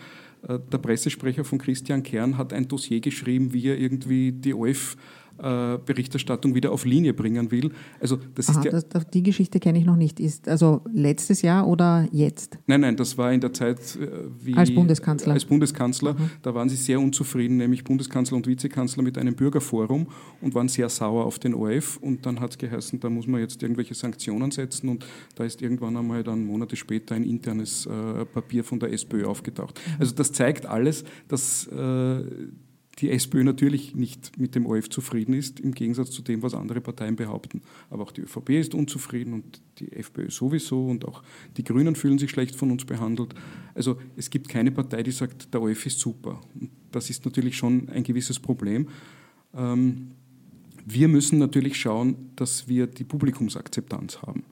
[0.48, 4.96] Äh, der Pressesprecher von Christian Kern hat ein Dossier geschrieben, wie er irgendwie die OF
[4.96, 4.98] äh,
[5.38, 7.72] Berichterstattung wieder auf Linie bringen will.
[8.00, 10.20] Also das Aha, ist ja, das, die Geschichte kenne ich noch nicht.
[10.20, 12.58] Ist also letztes Jahr oder jetzt?
[12.68, 15.34] Nein, nein, das war in der Zeit äh, wie als Bundeskanzler.
[15.34, 16.30] Als Bundeskanzler, mhm.
[16.42, 20.08] da waren sie sehr unzufrieden, nämlich Bundeskanzler und Vizekanzler mit einem Bürgerforum
[20.42, 23.42] und waren sehr sauer auf den ORF und dann hat es geheißen, da muss man
[23.42, 28.26] jetzt irgendwelche Sanktionen setzen und da ist irgendwann einmal dann Monate später ein internes äh,
[28.26, 29.80] Papier von der SPÖ aufgetaucht.
[29.86, 29.94] Mhm.
[30.00, 32.24] Also das zeigt alles, dass äh,
[33.00, 36.82] die SPÖ natürlich nicht mit dem ORF zufrieden ist, im Gegensatz zu dem, was andere
[36.82, 37.62] Parteien behaupten.
[37.90, 41.22] Aber auch die ÖVP ist unzufrieden und die FPÖ sowieso und auch
[41.58, 43.36] die Grünen fühlen sich schlecht von uns behandelt.
[43.76, 46.42] Also es gibt keine Partei, die sagt, der ORF ist super.
[46.60, 48.88] Und das ist natürlich schon ein gewisses Problem.
[49.54, 50.12] Ähm,
[50.86, 54.44] wir müssen natürlich schauen, dass wir die Publikumsakzeptanz haben.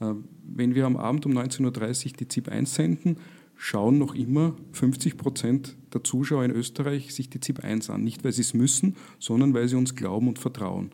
[0.00, 3.16] Äh, wenn wir am Abend um 19.30 Uhr die ZIP 1 senden,
[3.64, 8.02] schauen noch immer 50 Prozent der Zuschauer in Österreich sich die ZIP 1 an.
[8.02, 10.90] Nicht, weil sie es müssen, sondern weil sie uns glauben und vertrauen.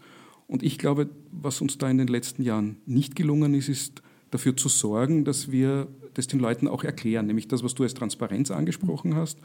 [0.46, 4.54] Und ich glaube, was uns da in den letzten Jahren nicht gelungen ist, ist dafür
[4.54, 7.26] zu sorgen, dass wir das den Leuten auch erklären.
[7.26, 9.38] Nämlich das, was du als Transparenz angesprochen hast,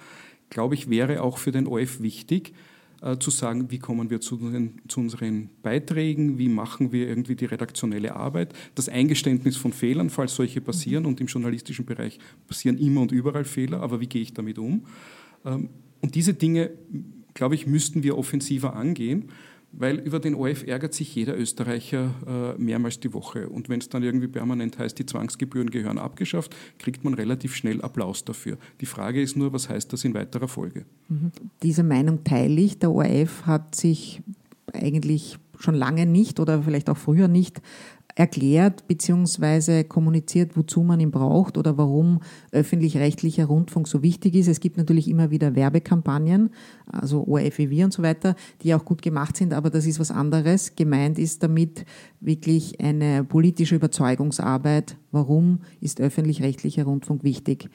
[0.50, 2.54] glaube ich, wäre auch für den OF wichtig,
[3.04, 7.36] äh, zu sagen, wie kommen wir zu, den, zu, unseren Beiträgen, wie machen wir irgendwie
[7.36, 12.78] die redaktionelle Arbeit, das Eingeständnis von Fehlern, falls solche passieren, und im journalistischen Bereich passieren
[12.78, 14.86] immer und überall Fehler, aber wie gehe ich damit um?
[15.46, 15.70] Ähm,
[16.02, 16.72] und diese Dinge,
[17.34, 19.30] glaube ich, müssten wir offensiver angehen
[19.74, 23.50] weil über den ORF ärgert sich jeder Österreicher äh, mehrmals die Woche.
[23.50, 27.82] Und wenn es dann irgendwie permanent heißt, die Zwangsgebühren gehören abgeschafft, kriegt man relativ schnell
[27.82, 28.58] Applaus dafür.
[28.82, 30.86] Die Frage ist nur, was heißt das in weiterer Folge?
[31.10, 31.32] Mhm.
[31.64, 32.78] Diese Meinung teile ich.
[32.80, 34.22] Der ORF hat sich
[34.72, 37.62] eigentlich schon lange nicht oder vielleicht auch früher nicht
[38.16, 39.84] erklärt bzw.
[39.84, 42.20] kommuniziert, wozu man ihn braucht oder warum
[42.52, 44.48] öffentlich-rechtlicher Rundfunk so wichtig ist.
[44.48, 46.52] Es gibt natürlich immer wieder Werbekampagnen,
[46.86, 50.76] also ORFEW und so weiter, die auch gut gemacht sind, aber das ist was anderes.
[50.76, 51.86] Gemeint ist damit
[52.20, 54.96] wirklich eine politische Überzeugungsarbeit.
[55.12, 57.70] Warum ist öffentlich-rechtlicher Rundfunk wichtig?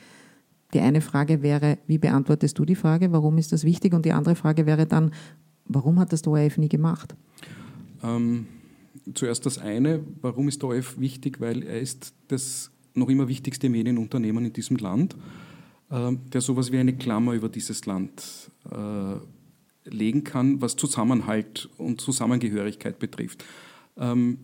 [0.74, 3.94] Die eine Frage wäre, wie beantwortest du die Frage, warum ist das wichtig?
[3.94, 5.12] Und die andere Frage wäre dann,
[5.64, 7.16] warum hat das der ORF nie gemacht?
[8.04, 8.46] Ähm
[9.14, 11.40] zuerst das eine, warum ist der ORF wichtig?
[11.40, 15.16] Weil er ist das noch immer wichtigste Medienunternehmen in diesem Land,
[15.90, 19.14] äh, der sowas wie eine Klammer über dieses Land äh,
[19.84, 23.44] legen kann, was Zusammenhalt und Zusammengehörigkeit betrifft.
[23.96, 24.36] 100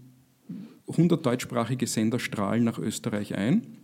[0.98, 3.78] ähm, deutschsprachige Sender strahlen nach Österreich ein.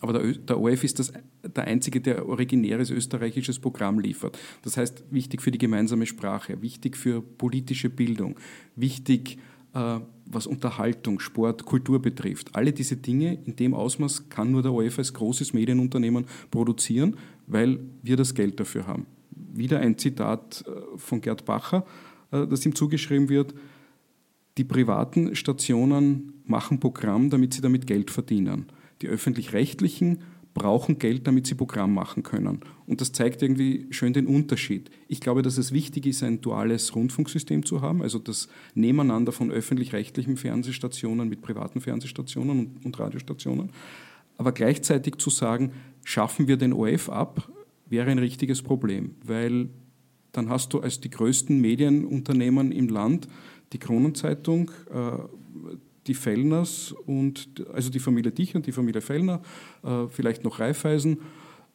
[0.00, 4.38] Aber der, der ORF ist das, der einzige, der originäres österreichisches Programm liefert.
[4.62, 8.38] Das heißt, wichtig für die gemeinsame Sprache, wichtig für politische Bildung,
[8.76, 12.54] wichtig äh, was Unterhaltung, Sport, Kultur betrifft.
[12.54, 17.80] Alle diese Dinge in dem Ausmaß kann nur der ORF als großes Medienunternehmen produzieren, weil
[18.02, 19.06] wir das Geld dafür haben.
[19.30, 21.86] Wieder ein Zitat äh, von Gerd Bacher,
[22.30, 23.54] äh, das ihm zugeschrieben wird,
[24.58, 28.66] die privaten Stationen machen Programm, damit sie damit Geld verdienen.
[29.02, 30.18] Die öffentlich-rechtlichen
[30.58, 32.60] brauchen Geld, damit sie Programm machen können.
[32.86, 34.90] Und das zeigt irgendwie schön den Unterschied.
[35.06, 39.50] Ich glaube, dass es wichtig ist, ein duales Rundfunksystem zu haben, also das Nebeneinander von
[39.50, 43.70] öffentlich-rechtlichen Fernsehstationen mit privaten Fernsehstationen und, und Radiostationen.
[44.36, 45.72] Aber gleichzeitig zu sagen,
[46.04, 47.48] schaffen wir den OF ab,
[47.86, 49.68] wäre ein richtiges Problem, weil
[50.32, 53.28] dann hast du als die größten Medienunternehmen im Land
[53.72, 55.18] die Kronenzeitung, äh,
[56.08, 59.40] die Fellners und also die Familie Dicher und die Familie Fellner,
[59.84, 61.18] äh, vielleicht noch Raiffeisen.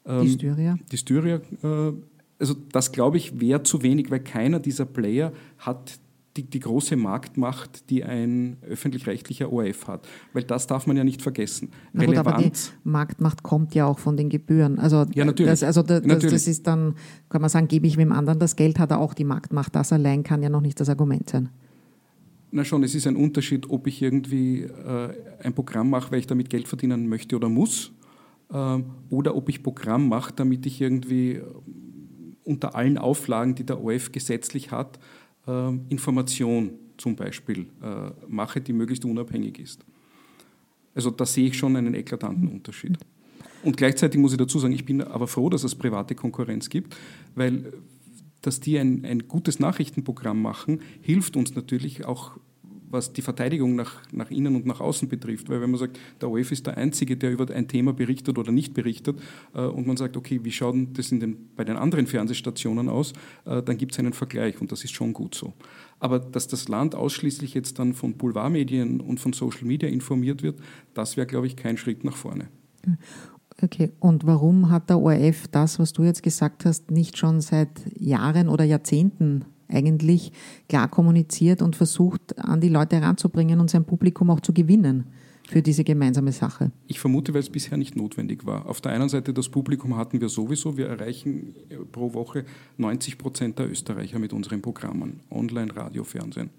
[0.06, 0.78] Ähm, die Styria.
[0.92, 1.42] Die Styria.
[1.64, 1.94] Äh,
[2.40, 6.00] also das glaube ich wäre zu wenig, weil keiner dieser Player hat
[6.36, 10.08] die, die große Marktmacht, die ein öffentlich-rechtlicher ORF hat.
[10.34, 11.70] Weil das darf man ja nicht vergessen.
[11.94, 12.52] Na gut, aber die
[12.84, 14.80] Marktmacht kommt ja auch von den Gebühren.
[14.80, 15.52] Also, ja, natürlich.
[15.52, 16.34] Das, also das, natürlich.
[16.34, 16.96] das ist dann,
[17.30, 19.76] kann man sagen, gebe ich wem anderen das Geld, hat er auch die Marktmacht.
[19.76, 21.50] Das allein kann ja noch nicht das Argument sein.
[22.56, 25.10] Na schon, es ist ein Unterschied, ob ich irgendwie äh,
[25.42, 27.92] ein Programm mache, weil ich damit Geld verdienen möchte oder muss,
[28.52, 28.78] äh,
[29.10, 31.44] oder ob ich Programm mache, damit ich irgendwie äh,
[32.44, 35.00] unter allen Auflagen, die der OF gesetzlich hat,
[35.48, 39.84] äh, Information zum Beispiel äh, mache, die möglichst unabhängig ist.
[40.94, 43.00] Also da sehe ich schon einen eklatanten Unterschied.
[43.64, 46.96] Und gleichzeitig muss ich dazu sagen, ich bin aber froh, dass es private Konkurrenz gibt,
[47.34, 47.74] weil
[48.44, 52.38] dass die ein, ein gutes Nachrichtenprogramm machen, hilft uns natürlich auch
[52.94, 55.50] was die Verteidigung nach, nach innen und nach außen betrifft.
[55.50, 58.52] Weil wenn man sagt, der OF ist der Einzige, der über ein Thema berichtet oder
[58.52, 59.20] nicht berichtet,
[59.56, 63.14] äh, und man sagt, okay, wie schaut das den, bei den anderen Fernsehstationen aus,
[63.46, 65.54] äh, dann gibt es einen Vergleich und das ist schon gut so.
[66.00, 70.60] Aber dass das Land ausschließlich jetzt dann von Boulevardmedien und von Social Media informiert wird,
[70.94, 72.48] das wäre, glaube ich, kein Schritt nach vorne.
[73.64, 77.70] Okay, und warum hat der ORF das, was du jetzt gesagt hast, nicht schon seit
[77.98, 80.34] Jahren oder Jahrzehnten eigentlich
[80.68, 85.06] klar kommuniziert und versucht, an die Leute heranzubringen und sein Publikum auch zu gewinnen
[85.48, 86.72] für diese gemeinsame Sache?
[86.88, 88.66] Ich vermute, weil es bisher nicht notwendig war.
[88.68, 90.76] Auf der einen Seite das Publikum hatten wir sowieso.
[90.76, 91.56] Wir erreichen
[91.94, 92.44] pro Woche
[92.78, 96.50] 90 Prozent der Österreicher mit unseren Programmen, Online, Radio, Fernsehen.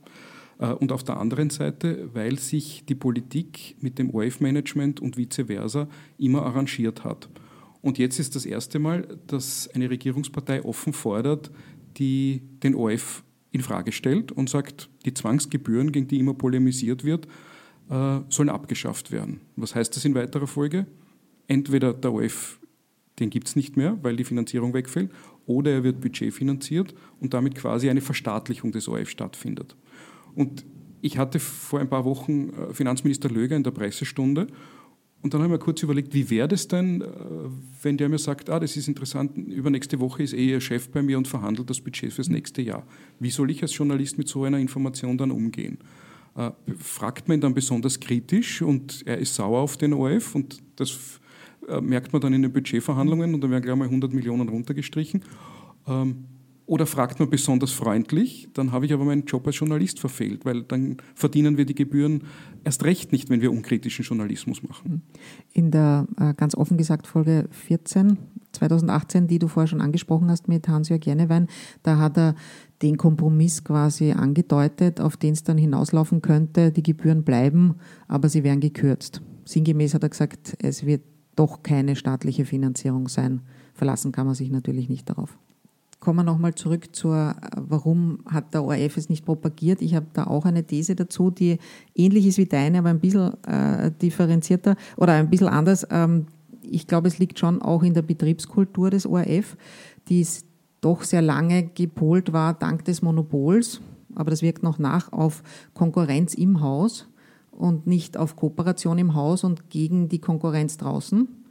[0.64, 5.46] Äh, und auf der anderen Seite, weil sich die Politik mit dem ORF-Management und vice
[5.46, 5.88] versa
[6.18, 7.28] immer arrangiert hat.
[7.82, 11.50] Und jetzt ist das erste Mal, dass eine Regierungspartei offen fordert,
[11.98, 17.26] die den ORF in Frage stellt und sagt, die Zwangsgebühren, gegen die immer polemisiert wird,
[17.90, 19.42] äh, sollen abgeschafft werden.
[19.56, 20.86] Was heißt das in weiterer Folge?
[21.46, 22.58] Entweder der ORF,
[23.20, 25.10] den gibt es nicht mehr, weil die Finanzierung wegfällt,
[25.46, 29.76] oder er wird budgetfinanziert und damit quasi eine Verstaatlichung des ORF stattfindet.
[30.34, 30.64] Und
[31.00, 34.46] ich hatte vor ein paar Wochen äh, Finanzminister Löger in der Pressestunde
[35.24, 37.06] und dann haben wir kurz überlegt, wie wäre das denn, äh,
[37.82, 41.00] wenn der mir sagt, ah, das ist interessant, übernächste Woche ist eh Ihr Chef bei
[41.00, 42.86] mir und verhandelt das Budget fürs nächste Jahr.
[43.20, 45.78] Wie soll ich als Journalist mit so einer Information dann umgehen?
[46.36, 50.62] Äh, fragt man ihn dann besonders kritisch und er ist sauer auf den ORF und
[50.76, 51.20] das
[51.80, 55.24] merkt man dann in den Budgetverhandlungen und dann werden gleich mal 100 Millionen runtergestrichen.
[56.66, 60.62] Oder fragt man besonders freundlich, dann habe ich aber meinen Job als Journalist verfehlt, weil
[60.62, 62.24] dann verdienen wir die Gebühren
[62.64, 65.02] erst recht nicht, wenn wir unkritischen Journalismus machen.
[65.52, 68.16] In der, äh, ganz offen gesagt, Folge 14,
[68.52, 71.48] 2018, die du vorher schon angesprochen hast mit Hans-Jörg Jennewein,
[71.82, 72.34] da hat er
[72.80, 77.74] den Kompromiss quasi angedeutet, auf den es dann hinauslaufen könnte, die Gebühren bleiben,
[78.08, 79.20] aber sie werden gekürzt.
[79.44, 81.02] Sinngemäß hat er gesagt, es wird
[81.36, 83.42] doch keine staatliche Finanzierung sein.
[83.74, 85.36] Verlassen kann man sich natürlich nicht darauf
[86.04, 89.80] kommen wir nochmal zurück zur, warum hat der ORF es nicht propagiert?
[89.80, 91.58] Ich habe da auch eine These dazu, die
[91.94, 95.86] ähnlich ist wie deine, aber ein bisschen äh, differenzierter oder ein bisschen anders.
[95.90, 96.26] Ähm,
[96.62, 99.56] ich glaube, es liegt schon auch in der Betriebskultur des ORF,
[100.08, 100.26] die
[100.82, 103.80] doch sehr lange gepolt war, dank des Monopols,
[104.14, 105.42] aber das wirkt noch nach auf
[105.72, 107.08] Konkurrenz im Haus
[107.50, 111.43] und nicht auf Kooperation im Haus und gegen die Konkurrenz draußen.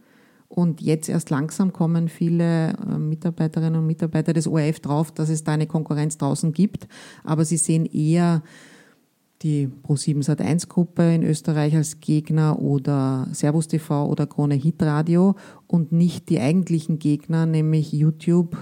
[0.56, 5.44] Und jetzt erst langsam kommen viele äh, Mitarbeiterinnen und Mitarbeiter des ORF drauf, dass es
[5.44, 6.88] da eine Konkurrenz draußen gibt.
[7.24, 8.44] Aber sie sehen eher
[9.42, 15.36] die Pro7 Sat1 Gruppe in Österreich als Gegner oder Servus TV oder Krone Hit Radio
[15.66, 18.56] und nicht die eigentlichen Gegner, nämlich YouTube,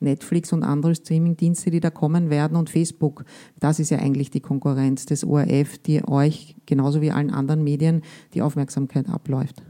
[0.00, 3.26] Netflix und andere Streamingdienste, die da kommen werden und Facebook.
[3.60, 8.00] Das ist ja eigentlich die Konkurrenz des ORF, die euch genauso wie allen anderen Medien
[8.32, 9.62] die Aufmerksamkeit abläuft.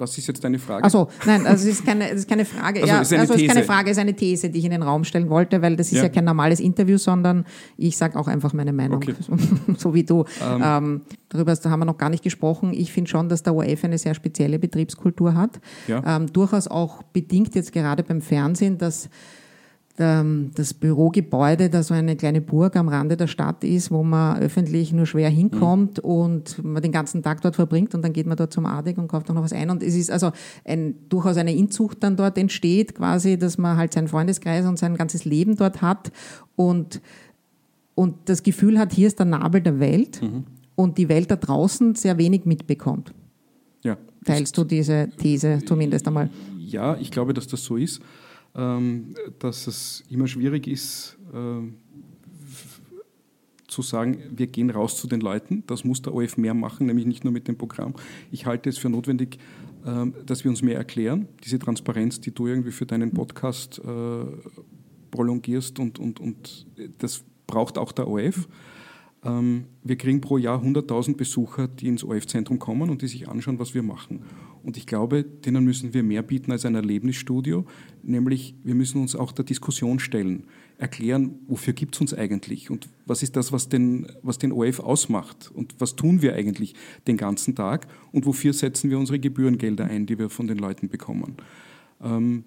[0.00, 0.82] Was ist jetzt deine Frage?
[0.82, 2.80] Also nein, also es ist keine, es ist keine Frage.
[2.80, 4.70] Also, ja, ist also es ist keine Frage, es ist eine These, die ich in
[4.70, 7.44] den Raum stellen wollte, weil das ist ja, ja kein normales Interview, sondern
[7.76, 9.14] ich sage auch einfach meine Meinung, okay.
[9.76, 10.24] so, wie du.
[10.42, 10.62] Ähm.
[10.64, 12.72] Ähm, darüber haben wir noch gar nicht gesprochen.
[12.72, 15.60] Ich finde schon, dass der ORF eine sehr spezielle Betriebskultur hat.
[15.86, 16.16] Ja.
[16.16, 19.08] Ähm, durchaus auch bedingt jetzt gerade beim Fernsehen, dass
[20.00, 24.92] das Bürogebäude, das so eine kleine Burg am Rande der Stadt ist, wo man öffentlich
[24.92, 26.10] nur schwer hinkommt mhm.
[26.10, 29.08] und man den ganzen Tag dort verbringt und dann geht man dort zum Adek und
[29.08, 29.68] kauft auch noch was ein.
[29.68, 30.32] Und es ist also
[30.64, 34.96] ein, durchaus eine Inzucht dann dort entsteht, quasi, dass man halt seinen Freundeskreis und sein
[34.96, 36.10] ganzes Leben dort hat
[36.56, 37.02] und,
[37.94, 40.44] und das Gefühl hat, hier ist der Nabel der Welt mhm.
[40.76, 43.12] und die Welt da draußen sehr wenig mitbekommt.
[43.82, 43.98] Ja.
[44.24, 46.30] Teilst du diese These zumindest einmal?
[46.58, 48.00] Ja, ich glaube, dass das so ist.
[48.54, 51.74] Ähm, dass es immer schwierig ist, ähm,
[53.68, 55.62] zu sagen, wir gehen raus zu den Leuten.
[55.68, 57.94] Das muss der OF mehr machen, nämlich nicht nur mit dem Programm.
[58.32, 59.38] Ich halte es für notwendig,
[59.86, 61.28] ähm, dass wir uns mehr erklären.
[61.44, 64.24] Diese Transparenz, die du irgendwie für deinen Podcast äh,
[65.12, 66.66] prolongierst und, und, und
[66.98, 68.48] das braucht auch der OF.
[69.22, 73.74] Wir kriegen pro Jahr 100.000 Besucher, die ins OF-Zentrum kommen und die sich anschauen, was
[73.74, 74.22] wir machen.
[74.62, 77.64] Und ich glaube, denen müssen wir mehr bieten als ein Erlebnisstudio,
[78.02, 80.44] nämlich wir müssen uns auch der Diskussion stellen,
[80.78, 84.80] erklären, wofür gibt es uns eigentlich und was ist das, was den, was den OF
[84.80, 86.74] ausmacht und was tun wir eigentlich
[87.06, 90.88] den ganzen Tag und wofür setzen wir unsere Gebührengelder ein, die wir von den Leuten
[90.88, 91.36] bekommen.
[92.02, 92.44] Ähm,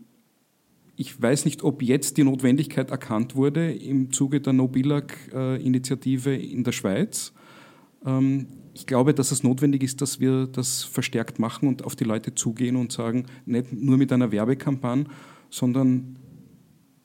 [0.95, 6.72] ich weiß nicht, ob jetzt die Notwendigkeit erkannt wurde im Zuge der No-Billag-Initiative in der
[6.72, 7.34] Schweiz.
[8.05, 12.03] Ähm, ich glaube, dass es notwendig ist, dass wir das verstärkt machen und auf die
[12.03, 15.05] Leute zugehen und sagen, nicht nur mit einer Werbekampagne,
[15.49, 16.17] sondern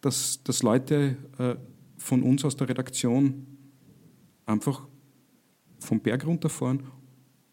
[0.00, 1.56] dass, dass Leute äh,
[1.98, 3.46] von uns aus der Redaktion
[4.46, 4.86] einfach
[5.78, 6.84] vom Berg runterfahren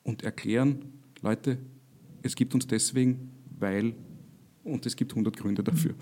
[0.04, 1.58] und erklären, Leute,
[2.22, 3.96] es gibt uns deswegen, weil
[4.64, 5.94] und es gibt 100 Gründe dafür.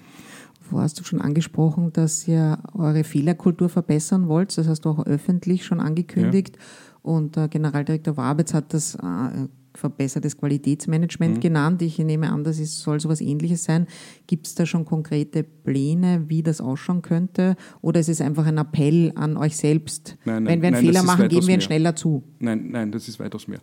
[0.61, 4.57] Vorher hast du schon angesprochen, dass ihr eure Fehlerkultur verbessern wollt.
[4.57, 6.55] Das hast du auch öffentlich schon angekündigt.
[6.55, 6.63] Ja.
[7.03, 11.39] Und der Generaldirektor Wabitz hat das äh, verbessertes Qualitätsmanagement mhm.
[11.39, 11.81] genannt.
[11.81, 13.87] Ich nehme an, das ist, soll so etwas Ähnliches sein.
[14.25, 17.55] Gibt es da schon konkrete Pläne, wie das ausschauen könnte?
[17.81, 20.17] Oder ist es einfach ein Appell an euch selbst?
[20.25, 22.23] Nein, nein, Wenn wir einen nein, Fehler machen, geben wir ihn schneller zu.
[22.39, 23.59] Nein, nein, das ist weitaus mehr.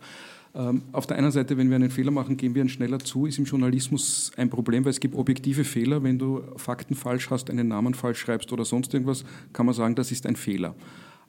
[0.53, 3.25] Ähm, auf der einen Seite, wenn wir einen Fehler machen, gehen wir ihn schneller zu,
[3.25, 6.03] ist im Journalismus ein Problem, weil es gibt objektive Fehler.
[6.03, 9.23] Wenn du Fakten falsch hast, einen Namen falsch schreibst oder sonst irgendwas,
[9.53, 10.75] kann man sagen, das ist ein Fehler.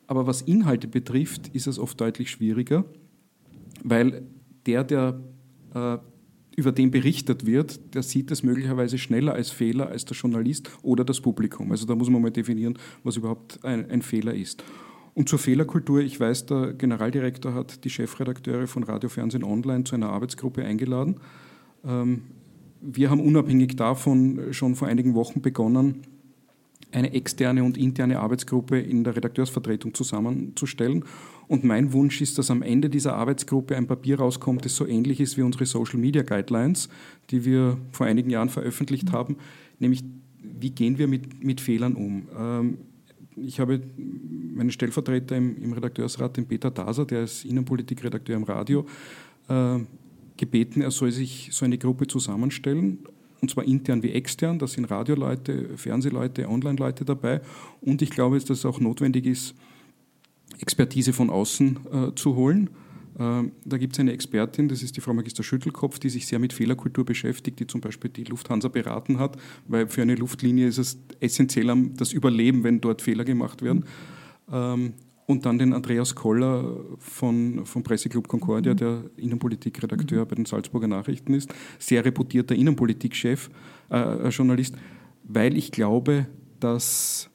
[0.07, 2.85] Aber was Inhalte betrifft, ist es oft deutlich schwieriger,
[3.83, 4.27] weil
[4.67, 5.21] der, der
[5.75, 5.99] äh,
[6.57, 11.05] über den berichtet wird, der sieht es möglicherweise schneller als Fehler als der Journalist oder
[11.05, 11.71] das Publikum.
[11.71, 14.63] Also da muss man mal definieren, was überhaupt ein, ein Fehler ist.
[15.15, 19.95] Und zur Fehlerkultur, ich weiß, der Generaldirektor hat die Chefredakteure von Radio Fernsehen Online zu
[19.95, 21.21] einer Arbeitsgruppe eingeladen.
[21.85, 22.23] Ähm,
[22.81, 26.03] wir haben unabhängig davon schon vor einigen Wochen begonnen,
[26.93, 31.05] eine externe und interne Arbeitsgruppe in der Redakteursvertretung zusammenzustellen.
[31.49, 35.21] Und mein Wunsch ist, dass am Ende dieser Arbeitsgruppe ein Papier rauskommt, das so ähnlich
[35.21, 36.89] ist wie unsere Social Media Guidelines,
[37.31, 39.37] die wir vor einigen Jahren veröffentlicht haben,
[39.79, 40.03] nämlich
[40.43, 42.29] wie gehen wir mit, mit Fehlern um.
[42.39, 42.79] Ähm,
[43.37, 43.81] ich habe
[44.55, 48.87] meinen Stellvertreter im, im, Redakteursrat, den Peter Daser, der ist Innenpolitikredakteur im Radio,
[49.49, 49.79] äh,
[50.37, 52.99] gebeten, er soll sich so eine Gruppe zusammenstellen,
[53.43, 54.59] und zwar intern wie extern.
[54.59, 57.43] Da sind Radioleute, Fernsehleute, Online-Leute dabei.
[57.81, 59.55] Und ich glaube, dass es auch notwendig ist,
[60.61, 62.71] Expertise von außen äh, zu holen.
[63.19, 66.39] Ähm, da gibt es eine Expertin, das ist die Frau Magister Schüttelkopf, die sich sehr
[66.39, 69.37] mit Fehlerkultur beschäftigt, die zum Beispiel die Lufthansa beraten hat,
[69.67, 73.85] weil für eine Luftlinie ist es essentiell das Überleben, wenn dort Fehler gemacht werden.
[74.51, 74.95] Ähm,
[75.33, 81.35] und dann den Andreas Koller von, vom Presseclub Concordia, der Innenpolitikredakteur bei den Salzburger Nachrichten
[81.35, 83.51] ist, sehr reputierter Innenpolitikchef,
[83.91, 84.77] äh, Journalist,
[85.25, 86.27] weil ich glaube,
[86.61, 87.32] dass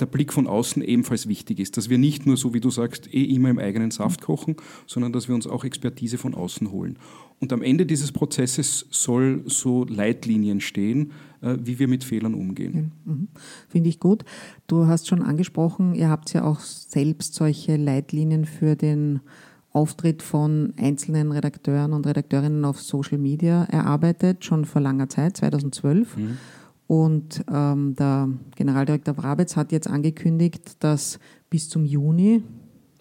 [0.00, 3.12] der Blick von außen ebenfalls wichtig ist, dass wir nicht nur, so wie du sagst,
[3.12, 6.98] eh immer im eigenen Saft kochen, sondern dass wir uns auch Expertise von außen holen.
[7.40, 12.92] Und am Ende dieses Prozesses soll so Leitlinien stehen, äh, wie wir mit Fehlern umgehen.
[13.04, 13.28] Mhm.
[13.68, 14.24] Finde ich gut.
[14.66, 19.20] Du hast schon angesprochen, ihr habt ja auch selbst solche Leitlinien für den
[19.72, 26.16] Auftritt von einzelnen Redakteuren und Redakteurinnen auf Social Media erarbeitet, schon vor langer Zeit, 2012.
[26.16, 26.38] Mhm.
[26.88, 31.20] Und ähm, der Generaldirektor Brabetz hat jetzt angekündigt, dass
[31.50, 32.42] bis zum Juni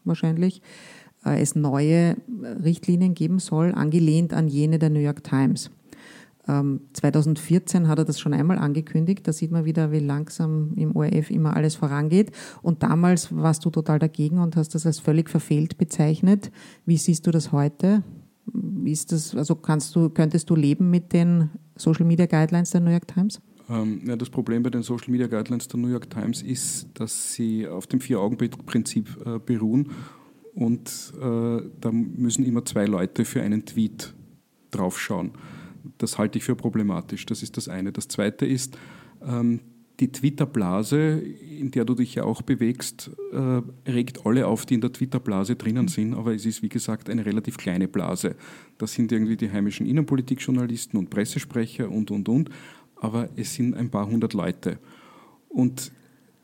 [0.03, 0.61] wahrscheinlich
[1.25, 2.17] äh, es neue
[2.63, 5.71] Richtlinien geben soll, angelehnt an jene der New York Times.
[6.49, 9.25] Ähm, 2014 hat er das schon einmal angekündigt.
[9.25, 12.31] Da sieht man wieder, wie langsam im ORF immer alles vorangeht.
[12.61, 16.51] Und damals warst du total dagegen und hast das als völlig verfehlt bezeichnet.
[16.85, 18.03] Wie siehst du das heute?
[18.83, 22.91] Ist das, also kannst du, könntest du leben mit den Social Media Guidelines der New
[22.91, 23.41] York Times?
[23.69, 27.33] Ähm, ja, das Problem bei den Social Media Guidelines der New York Times ist, dass
[27.33, 29.89] sie auf dem Vier-Augen-Prinzip äh, beruhen
[30.53, 34.13] und äh, da müssen immer zwei Leute für einen Tweet
[34.71, 35.31] draufschauen.
[35.97, 37.25] Das halte ich für problematisch.
[37.25, 37.91] Das ist das eine.
[37.91, 38.77] Das zweite ist,
[39.21, 39.59] ähm,
[39.99, 44.81] die Twitter-Blase, in der du dich ja auch bewegst, äh, regt alle auf, die in
[44.81, 48.35] der Twitter-Blase drinnen sind, aber es ist, wie gesagt, eine relativ kleine Blase.
[48.77, 52.49] Das sind irgendwie die heimischen Innenpolitikjournalisten und Pressesprecher und, und, und
[53.01, 54.79] aber es sind ein paar hundert Leute.
[55.49, 55.91] Und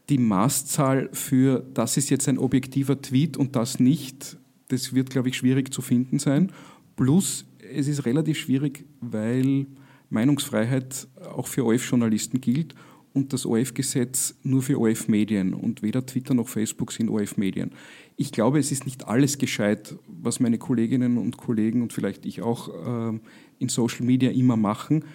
[0.10, 4.38] die Maßzahl für, das ist jetzt ein objektiver Tweet und das nicht,
[4.68, 6.52] das wird, glaube ich, schwierig zu finden sein.
[6.96, 9.66] Plus, es ist relativ schwierig, weil
[10.10, 12.76] Meinungsfreiheit auch für ORF-Journalisten gilt
[13.14, 17.72] und das ORF-Gesetz nur für ORF-Medien und weder Twitter noch Facebook sind ORF-Medien.
[18.16, 22.42] Ich glaube, es ist nicht alles gescheit, was meine Kolleginnen und Kollegen und vielleicht ich
[22.42, 22.70] auch
[23.14, 23.20] äh,
[23.60, 25.06] in Social Media immer machen,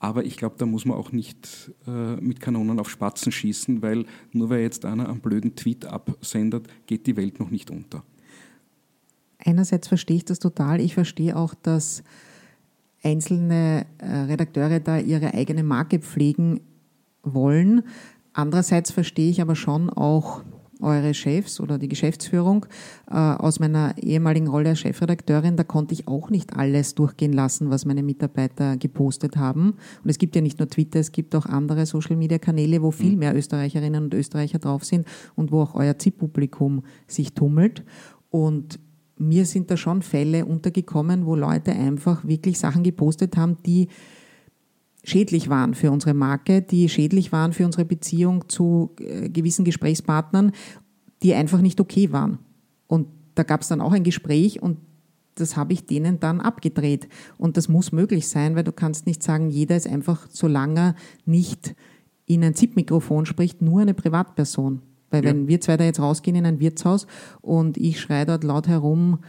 [0.00, 4.04] aber ich glaube, da muss man auch nicht äh, mit Kanonen auf Spatzen schießen, weil
[4.32, 8.04] nur weil jetzt einer einen blöden Tweet absendet, geht die Welt noch nicht unter.
[9.38, 10.80] Einerseits verstehe ich das total.
[10.80, 12.02] Ich verstehe auch, dass
[13.02, 16.60] einzelne äh, Redakteure da ihre eigene Marke pflegen
[17.22, 17.82] wollen.
[18.32, 20.42] Andererseits verstehe ich aber schon auch
[20.80, 22.66] eure Chefs oder die Geschäftsführung.
[23.10, 27.70] Äh, aus meiner ehemaligen Rolle als Chefredakteurin, da konnte ich auch nicht alles durchgehen lassen,
[27.70, 29.74] was meine Mitarbeiter gepostet haben.
[30.02, 33.18] Und es gibt ja nicht nur Twitter, es gibt auch andere Social-Media-Kanäle, wo viel mhm.
[33.18, 37.84] mehr Österreicherinnen und Österreicher drauf sind und wo auch euer ZIP-Publikum sich tummelt.
[38.30, 38.78] Und
[39.18, 43.88] mir sind da schon Fälle untergekommen, wo Leute einfach wirklich Sachen gepostet haben, die
[45.04, 50.52] schädlich waren für unsere Marke, die schädlich waren für unsere Beziehung zu äh, gewissen Gesprächspartnern,
[51.22, 52.38] die einfach nicht okay waren.
[52.86, 54.78] Und da gab es dann auch ein Gespräch und
[55.34, 57.08] das habe ich denen dann abgedreht.
[57.36, 60.94] Und das muss möglich sein, weil du kannst nicht sagen, jeder ist einfach, solange
[61.24, 61.74] nicht
[62.26, 64.82] in ein ZIP-Mikrofon spricht, nur eine Privatperson.
[65.10, 65.30] Weil ja.
[65.30, 67.06] wenn wir zwei da jetzt rausgehen in ein Wirtshaus
[67.40, 69.20] und ich schreie dort laut herum,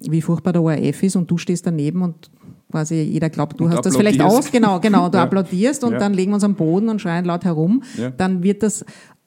[0.00, 2.30] wie furchtbar der ORF ist und du stehst daneben und
[2.72, 5.24] quasi jeder glaubt, du und hast das vielleicht aus, genau, genau, du ja.
[5.24, 5.98] applaudierst und ja.
[5.98, 8.10] dann legen wir uns am Boden und schreien laut herum, ja.
[8.10, 8.84] dann wird das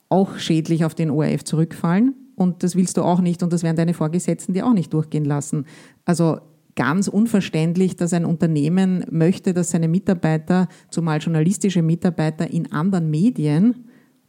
[0.10, 3.78] auch schädlich auf den ORF zurückfallen und das willst du auch nicht und das werden
[3.78, 5.66] deine Vorgesetzten dir auch nicht durchgehen lassen.
[6.04, 6.40] Also
[6.76, 13.86] ganz unverständlich, dass ein Unternehmen möchte, dass seine Mitarbeiter, zumal journalistische Mitarbeiter in anderen Medien,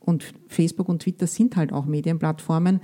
[0.06, 2.80] und Facebook und Twitter sind halt auch Medienplattformen,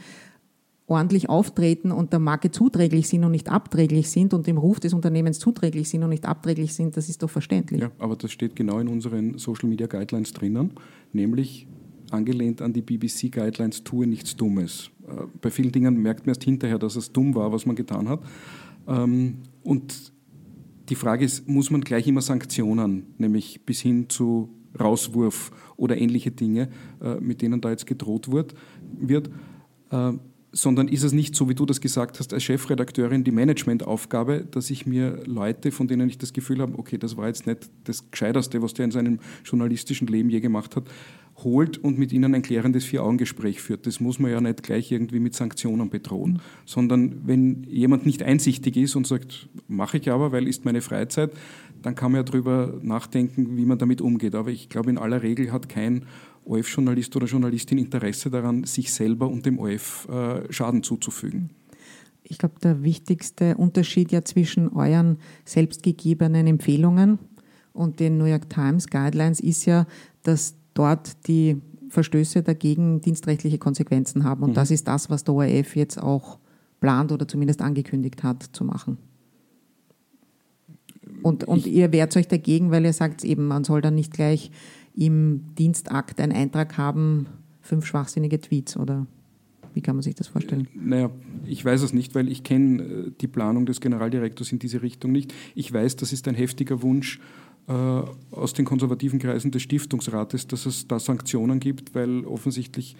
[0.92, 4.94] ordentlich auftreten und der Marke zuträglich sind und nicht abträglich sind und dem Ruf des
[4.94, 7.80] Unternehmens zuträglich sind und nicht abträglich sind, das ist doch verständlich.
[7.80, 10.72] Ja, aber das steht genau in unseren Social Media Guidelines drinnen,
[11.12, 11.66] nämlich
[12.10, 14.90] angelehnt an die BBC Guidelines, tue nichts Dummes.
[15.06, 18.08] Äh, bei vielen Dingen merkt man erst hinterher, dass es dumm war, was man getan
[18.08, 18.20] hat.
[18.86, 20.12] Ähm, und
[20.88, 26.30] die Frage ist, muss man gleich immer Sanktionen, nämlich bis hin zu Rauswurf oder ähnliche
[26.30, 26.68] Dinge,
[27.00, 28.54] äh, mit denen da jetzt gedroht wird,
[29.90, 30.12] äh,
[30.52, 34.70] sondern ist es nicht so, wie du das gesagt hast, als Chefredakteurin die Managementaufgabe, dass
[34.70, 38.10] ich mir Leute, von denen ich das Gefühl habe, okay, das war jetzt nicht das
[38.10, 40.84] Gescheiterste, was der in seinem journalistischen Leben je gemacht hat,
[41.38, 43.86] holt und mit ihnen ein klärendes Vier-Augen-Gespräch führt.
[43.86, 46.40] Das muss man ja nicht gleich irgendwie mit Sanktionen bedrohen, mhm.
[46.66, 51.32] sondern wenn jemand nicht einsichtig ist und sagt, mache ich aber, weil ist meine Freizeit,
[51.80, 54.34] dann kann man ja darüber nachdenken, wie man damit umgeht.
[54.34, 56.04] Aber ich glaube, in aller Regel hat kein
[56.44, 61.50] OF-Journalist oder Journalistin Interesse daran, sich selber und dem OF äh, Schaden zuzufügen?
[62.22, 67.18] Ich glaube, der wichtigste Unterschied ja zwischen euren selbstgegebenen Empfehlungen
[67.72, 69.86] und den New York Times Guidelines ist ja,
[70.22, 74.42] dass dort die Verstöße dagegen dienstrechtliche Konsequenzen haben.
[74.42, 74.54] Und mhm.
[74.54, 76.38] das ist das, was der ORF jetzt auch
[76.80, 78.98] plant oder zumindest angekündigt hat zu machen.
[81.22, 84.50] Und, und ihr wehrt euch dagegen, weil ihr sagt eben, man soll dann nicht gleich
[84.94, 87.26] im Dienstakt einen Eintrag haben,
[87.60, 89.06] fünf schwachsinnige Tweets oder
[89.74, 90.68] wie kann man sich das vorstellen?
[90.74, 91.10] Naja,
[91.46, 95.12] ich weiß es nicht, weil ich kenne äh, die Planung des Generaldirektors in diese Richtung
[95.12, 95.32] nicht.
[95.54, 97.20] Ich weiß, das ist ein heftiger Wunsch
[97.68, 102.96] äh, aus den konservativen Kreisen des Stiftungsrates, dass es da Sanktionen gibt, weil offensichtlich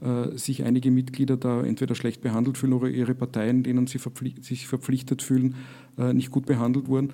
[0.00, 4.44] äh, sich einige Mitglieder da entweder schlecht behandelt fühlen oder ihre Parteien, denen sie verpflicht,
[4.44, 5.54] sich verpflichtet fühlen,
[5.96, 7.12] äh, nicht gut behandelt wurden.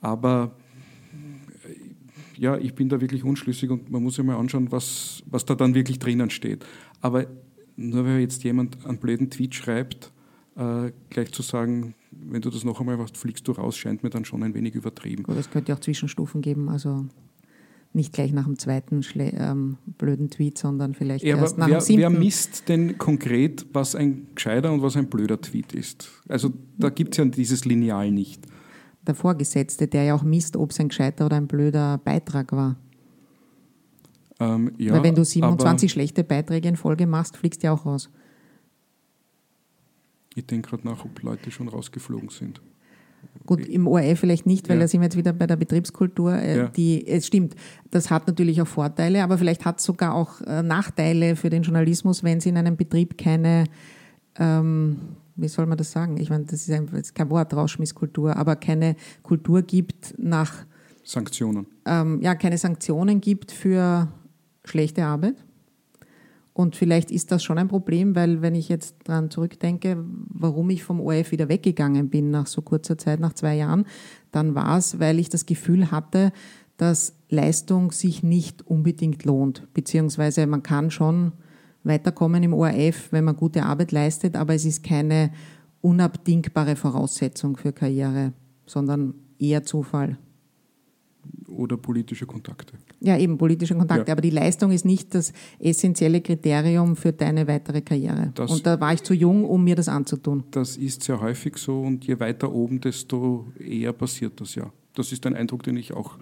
[0.00, 0.56] Aber
[2.38, 5.54] ja, ich bin da wirklich unschlüssig und man muss ja mal anschauen, was, was da
[5.54, 6.64] dann wirklich drinnen steht.
[7.00, 7.26] Aber
[7.76, 10.12] nur weil jetzt jemand einen blöden Tweet schreibt,
[10.56, 14.10] äh, gleich zu sagen, wenn du das noch einmal machst, fliegst du raus, scheint mir
[14.10, 15.22] dann schon ein wenig übertrieben.
[15.24, 17.06] Gut, es könnte auch Zwischenstufen geben, also
[17.92, 21.78] nicht gleich nach dem zweiten Schle ähm, blöden Tweet, sondern vielleicht ja, erst nach wer,
[21.78, 22.00] dem siebten.
[22.00, 26.10] Wer misst denn konkret, was ein gescheiter und was ein blöder Tweet ist?
[26.28, 28.46] Also da gibt es ja dieses Lineal nicht
[29.06, 32.76] der Vorgesetzte, der ja auch misst, ob es ein gescheiter oder ein blöder Beitrag war.
[34.38, 37.86] Ähm, ja, Weil wenn du 27 schlechte Beiträge in Folge machst, fliegst du ja auch
[37.86, 38.10] raus.
[40.34, 42.60] Ich denke gerade nach, ob Leute schon rausgeflogen sind.
[43.46, 44.82] Gut, im ORF vielleicht nicht, weil ja.
[44.82, 46.34] da sind wir jetzt wieder bei der Betriebskultur.
[46.34, 46.68] Äh, ja.
[46.68, 47.54] die, es stimmt,
[47.90, 51.62] das hat natürlich auch Vorteile, aber vielleicht hat es sogar auch äh, Nachteile für den
[51.62, 53.64] Journalismus, wenn es in einem Betrieb keine
[54.38, 54.98] ähm,
[55.36, 56.16] wie soll man das sagen?
[56.18, 60.64] Ich meine, das ist, ein, das ist kein Wort, Rauschmisskultur, aber keine Kultur gibt nach
[61.04, 61.66] Sanktionen.
[61.84, 64.08] Ähm, ja, keine Sanktionen gibt für
[64.64, 65.36] schlechte Arbeit.
[66.52, 70.82] Und vielleicht ist das schon ein Problem, weil wenn ich jetzt daran zurückdenke, warum ich
[70.82, 73.84] vom ORF wieder weggegangen bin nach so kurzer Zeit, nach zwei Jahren,
[74.32, 76.32] dann war es, weil ich das Gefühl hatte,
[76.78, 79.68] dass Leistung sich nicht unbedingt lohnt.
[79.74, 81.32] Beziehungsweise man kann schon
[81.86, 85.30] weiterkommen im ORF, wenn man gute Arbeit leistet, aber es ist keine
[85.80, 88.32] unabdingbare Voraussetzung für Karriere,
[88.66, 90.18] sondern eher Zufall.
[91.48, 92.74] Oder politische Kontakte.
[93.00, 94.08] Ja, eben politische Kontakte.
[94.08, 94.12] Ja.
[94.12, 98.32] Aber die Leistung ist nicht das essentielle Kriterium für deine weitere Karriere.
[98.34, 100.44] Das, und da war ich zu jung, um mir das anzutun.
[100.50, 104.70] Das ist sehr häufig so und je weiter oben, desto eher passiert das ja.
[104.94, 106.20] Das ist ein Eindruck, den ich auch äh,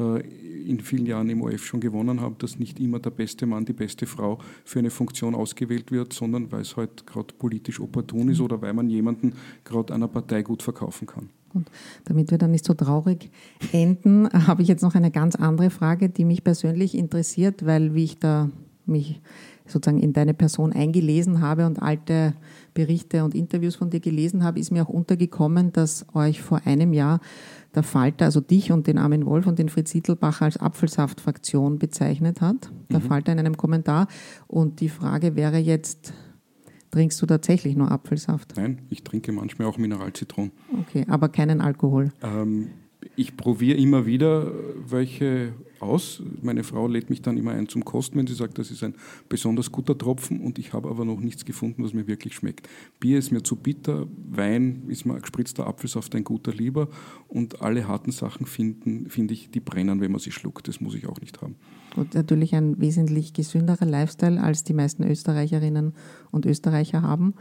[0.00, 3.72] in vielen Jahren im OF schon gewonnen habe, dass nicht immer der beste Mann, die
[3.72, 8.40] beste Frau für eine Funktion ausgewählt wird, sondern weil es halt gerade politisch opportun ist
[8.40, 9.34] oder weil man jemanden
[9.64, 11.30] gerade einer Partei gut verkaufen kann.
[11.52, 11.70] Und
[12.04, 13.30] damit wir dann nicht so traurig
[13.72, 18.04] enden, habe ich jetzt noch eine ganz andere Frage, die mich persönlich interessiert, weil wie
[18.04, 18.50] ich da
[18.86, 19.20] mich
[19.66, 22.34] sozusagen in deine Person eingelesen habe und alte
[22.74, 26.92] Berichte und Interviews von dir gelesen habe, ist mir auch untergekommen, dass euch vor einem
[26.92, 27.20] Jahr
[27.74, 32.40] der Falter, also dich und den Armin Wolf und den Fritz Hittelbach als Apfelsaftfraktion bezeichnet
[32.40, 32.70] hat.
[32.90, 33.04] Der mhm.
[33.04, 34.08] Falter in einem Kommentar.
[34.46, 36.12] Und die Frage wäre jetzt,
[36.90, 38.54] trinkst du tatsächlich nur Apfelsaft?
[38.56, 40.50] Nein, ich trinke manchmal auch Mineralzitron.
[40.80, 42.12] Okay, aber keinen Alkohol?
[42.22, 42.70] Ähm,
[43.20, 44.50] ich probiere immer wieder
[44.88, 46.22] welche aus.
[46.42, 48.94] Meine Frau lädt mich dann immer ein zum Kosten, wenn sie sagt, das ist ein
[49.28, 52.68] besonders guter Tropfen und ich habe aber noch nichts gefunden, was mir wirklich schmeckt.
[52.98, 56.88] Bier ist mir zu bitter, Wein ist mir gespritzter Apfelsaft ein guter Lieber
[57.28, 60.68] und alle harten Sachen finden, finde ich, die brennen, wenn man sie schluckt.
[60.68, 61.56] Das muss ich auch nicht haben.
[61.96, 65.92] Und natürlich ein wesentlich gesünderer Lifestyle, als die meisten Österreicherinnen
[66.30, 67.34] und Österreicher haben.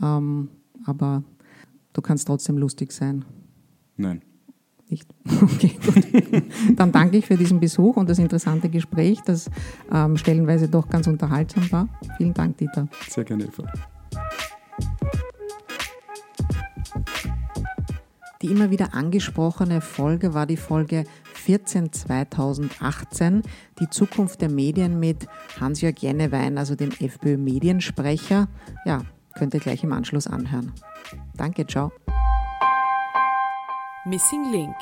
[0.00, 0.48] Ähm,
[0.84, 1.24] aber
[1.94, 3.24] du kannst trotzdem lustig sein.
[3.96, 4.22] Nein
[4.92, 5.08] nicht.
[5.42, 6.42] Okay, gut.
[6.78, 9.50] Dann danke ich für diesen Besuch und das interessante Gespräch, das
[9.92, 11.88] ähm, stellenweise doch ganz unterhaltsam war.
[12.16, 12.86] Vielen Dank, Dieter.
[13.08, 13.64] Sehr gerne, Eva.
[18.40, 23.42] Die immer wieder angesprochene Folge war die Folge 14 2018,
[23.80, 25.26] die Zukunft der Medien mit
[25.60, 28.48] Hans-Jörg Jennewein, also dem FPÖ-Mediensprecher.
[28.84, 29.02] Ja,
[29.34, 30.72] könnt ihr gleich im Anschluss anhören.
[31.36, 31.92] Danke, ciao.
[34.04, 34.76] Missing Link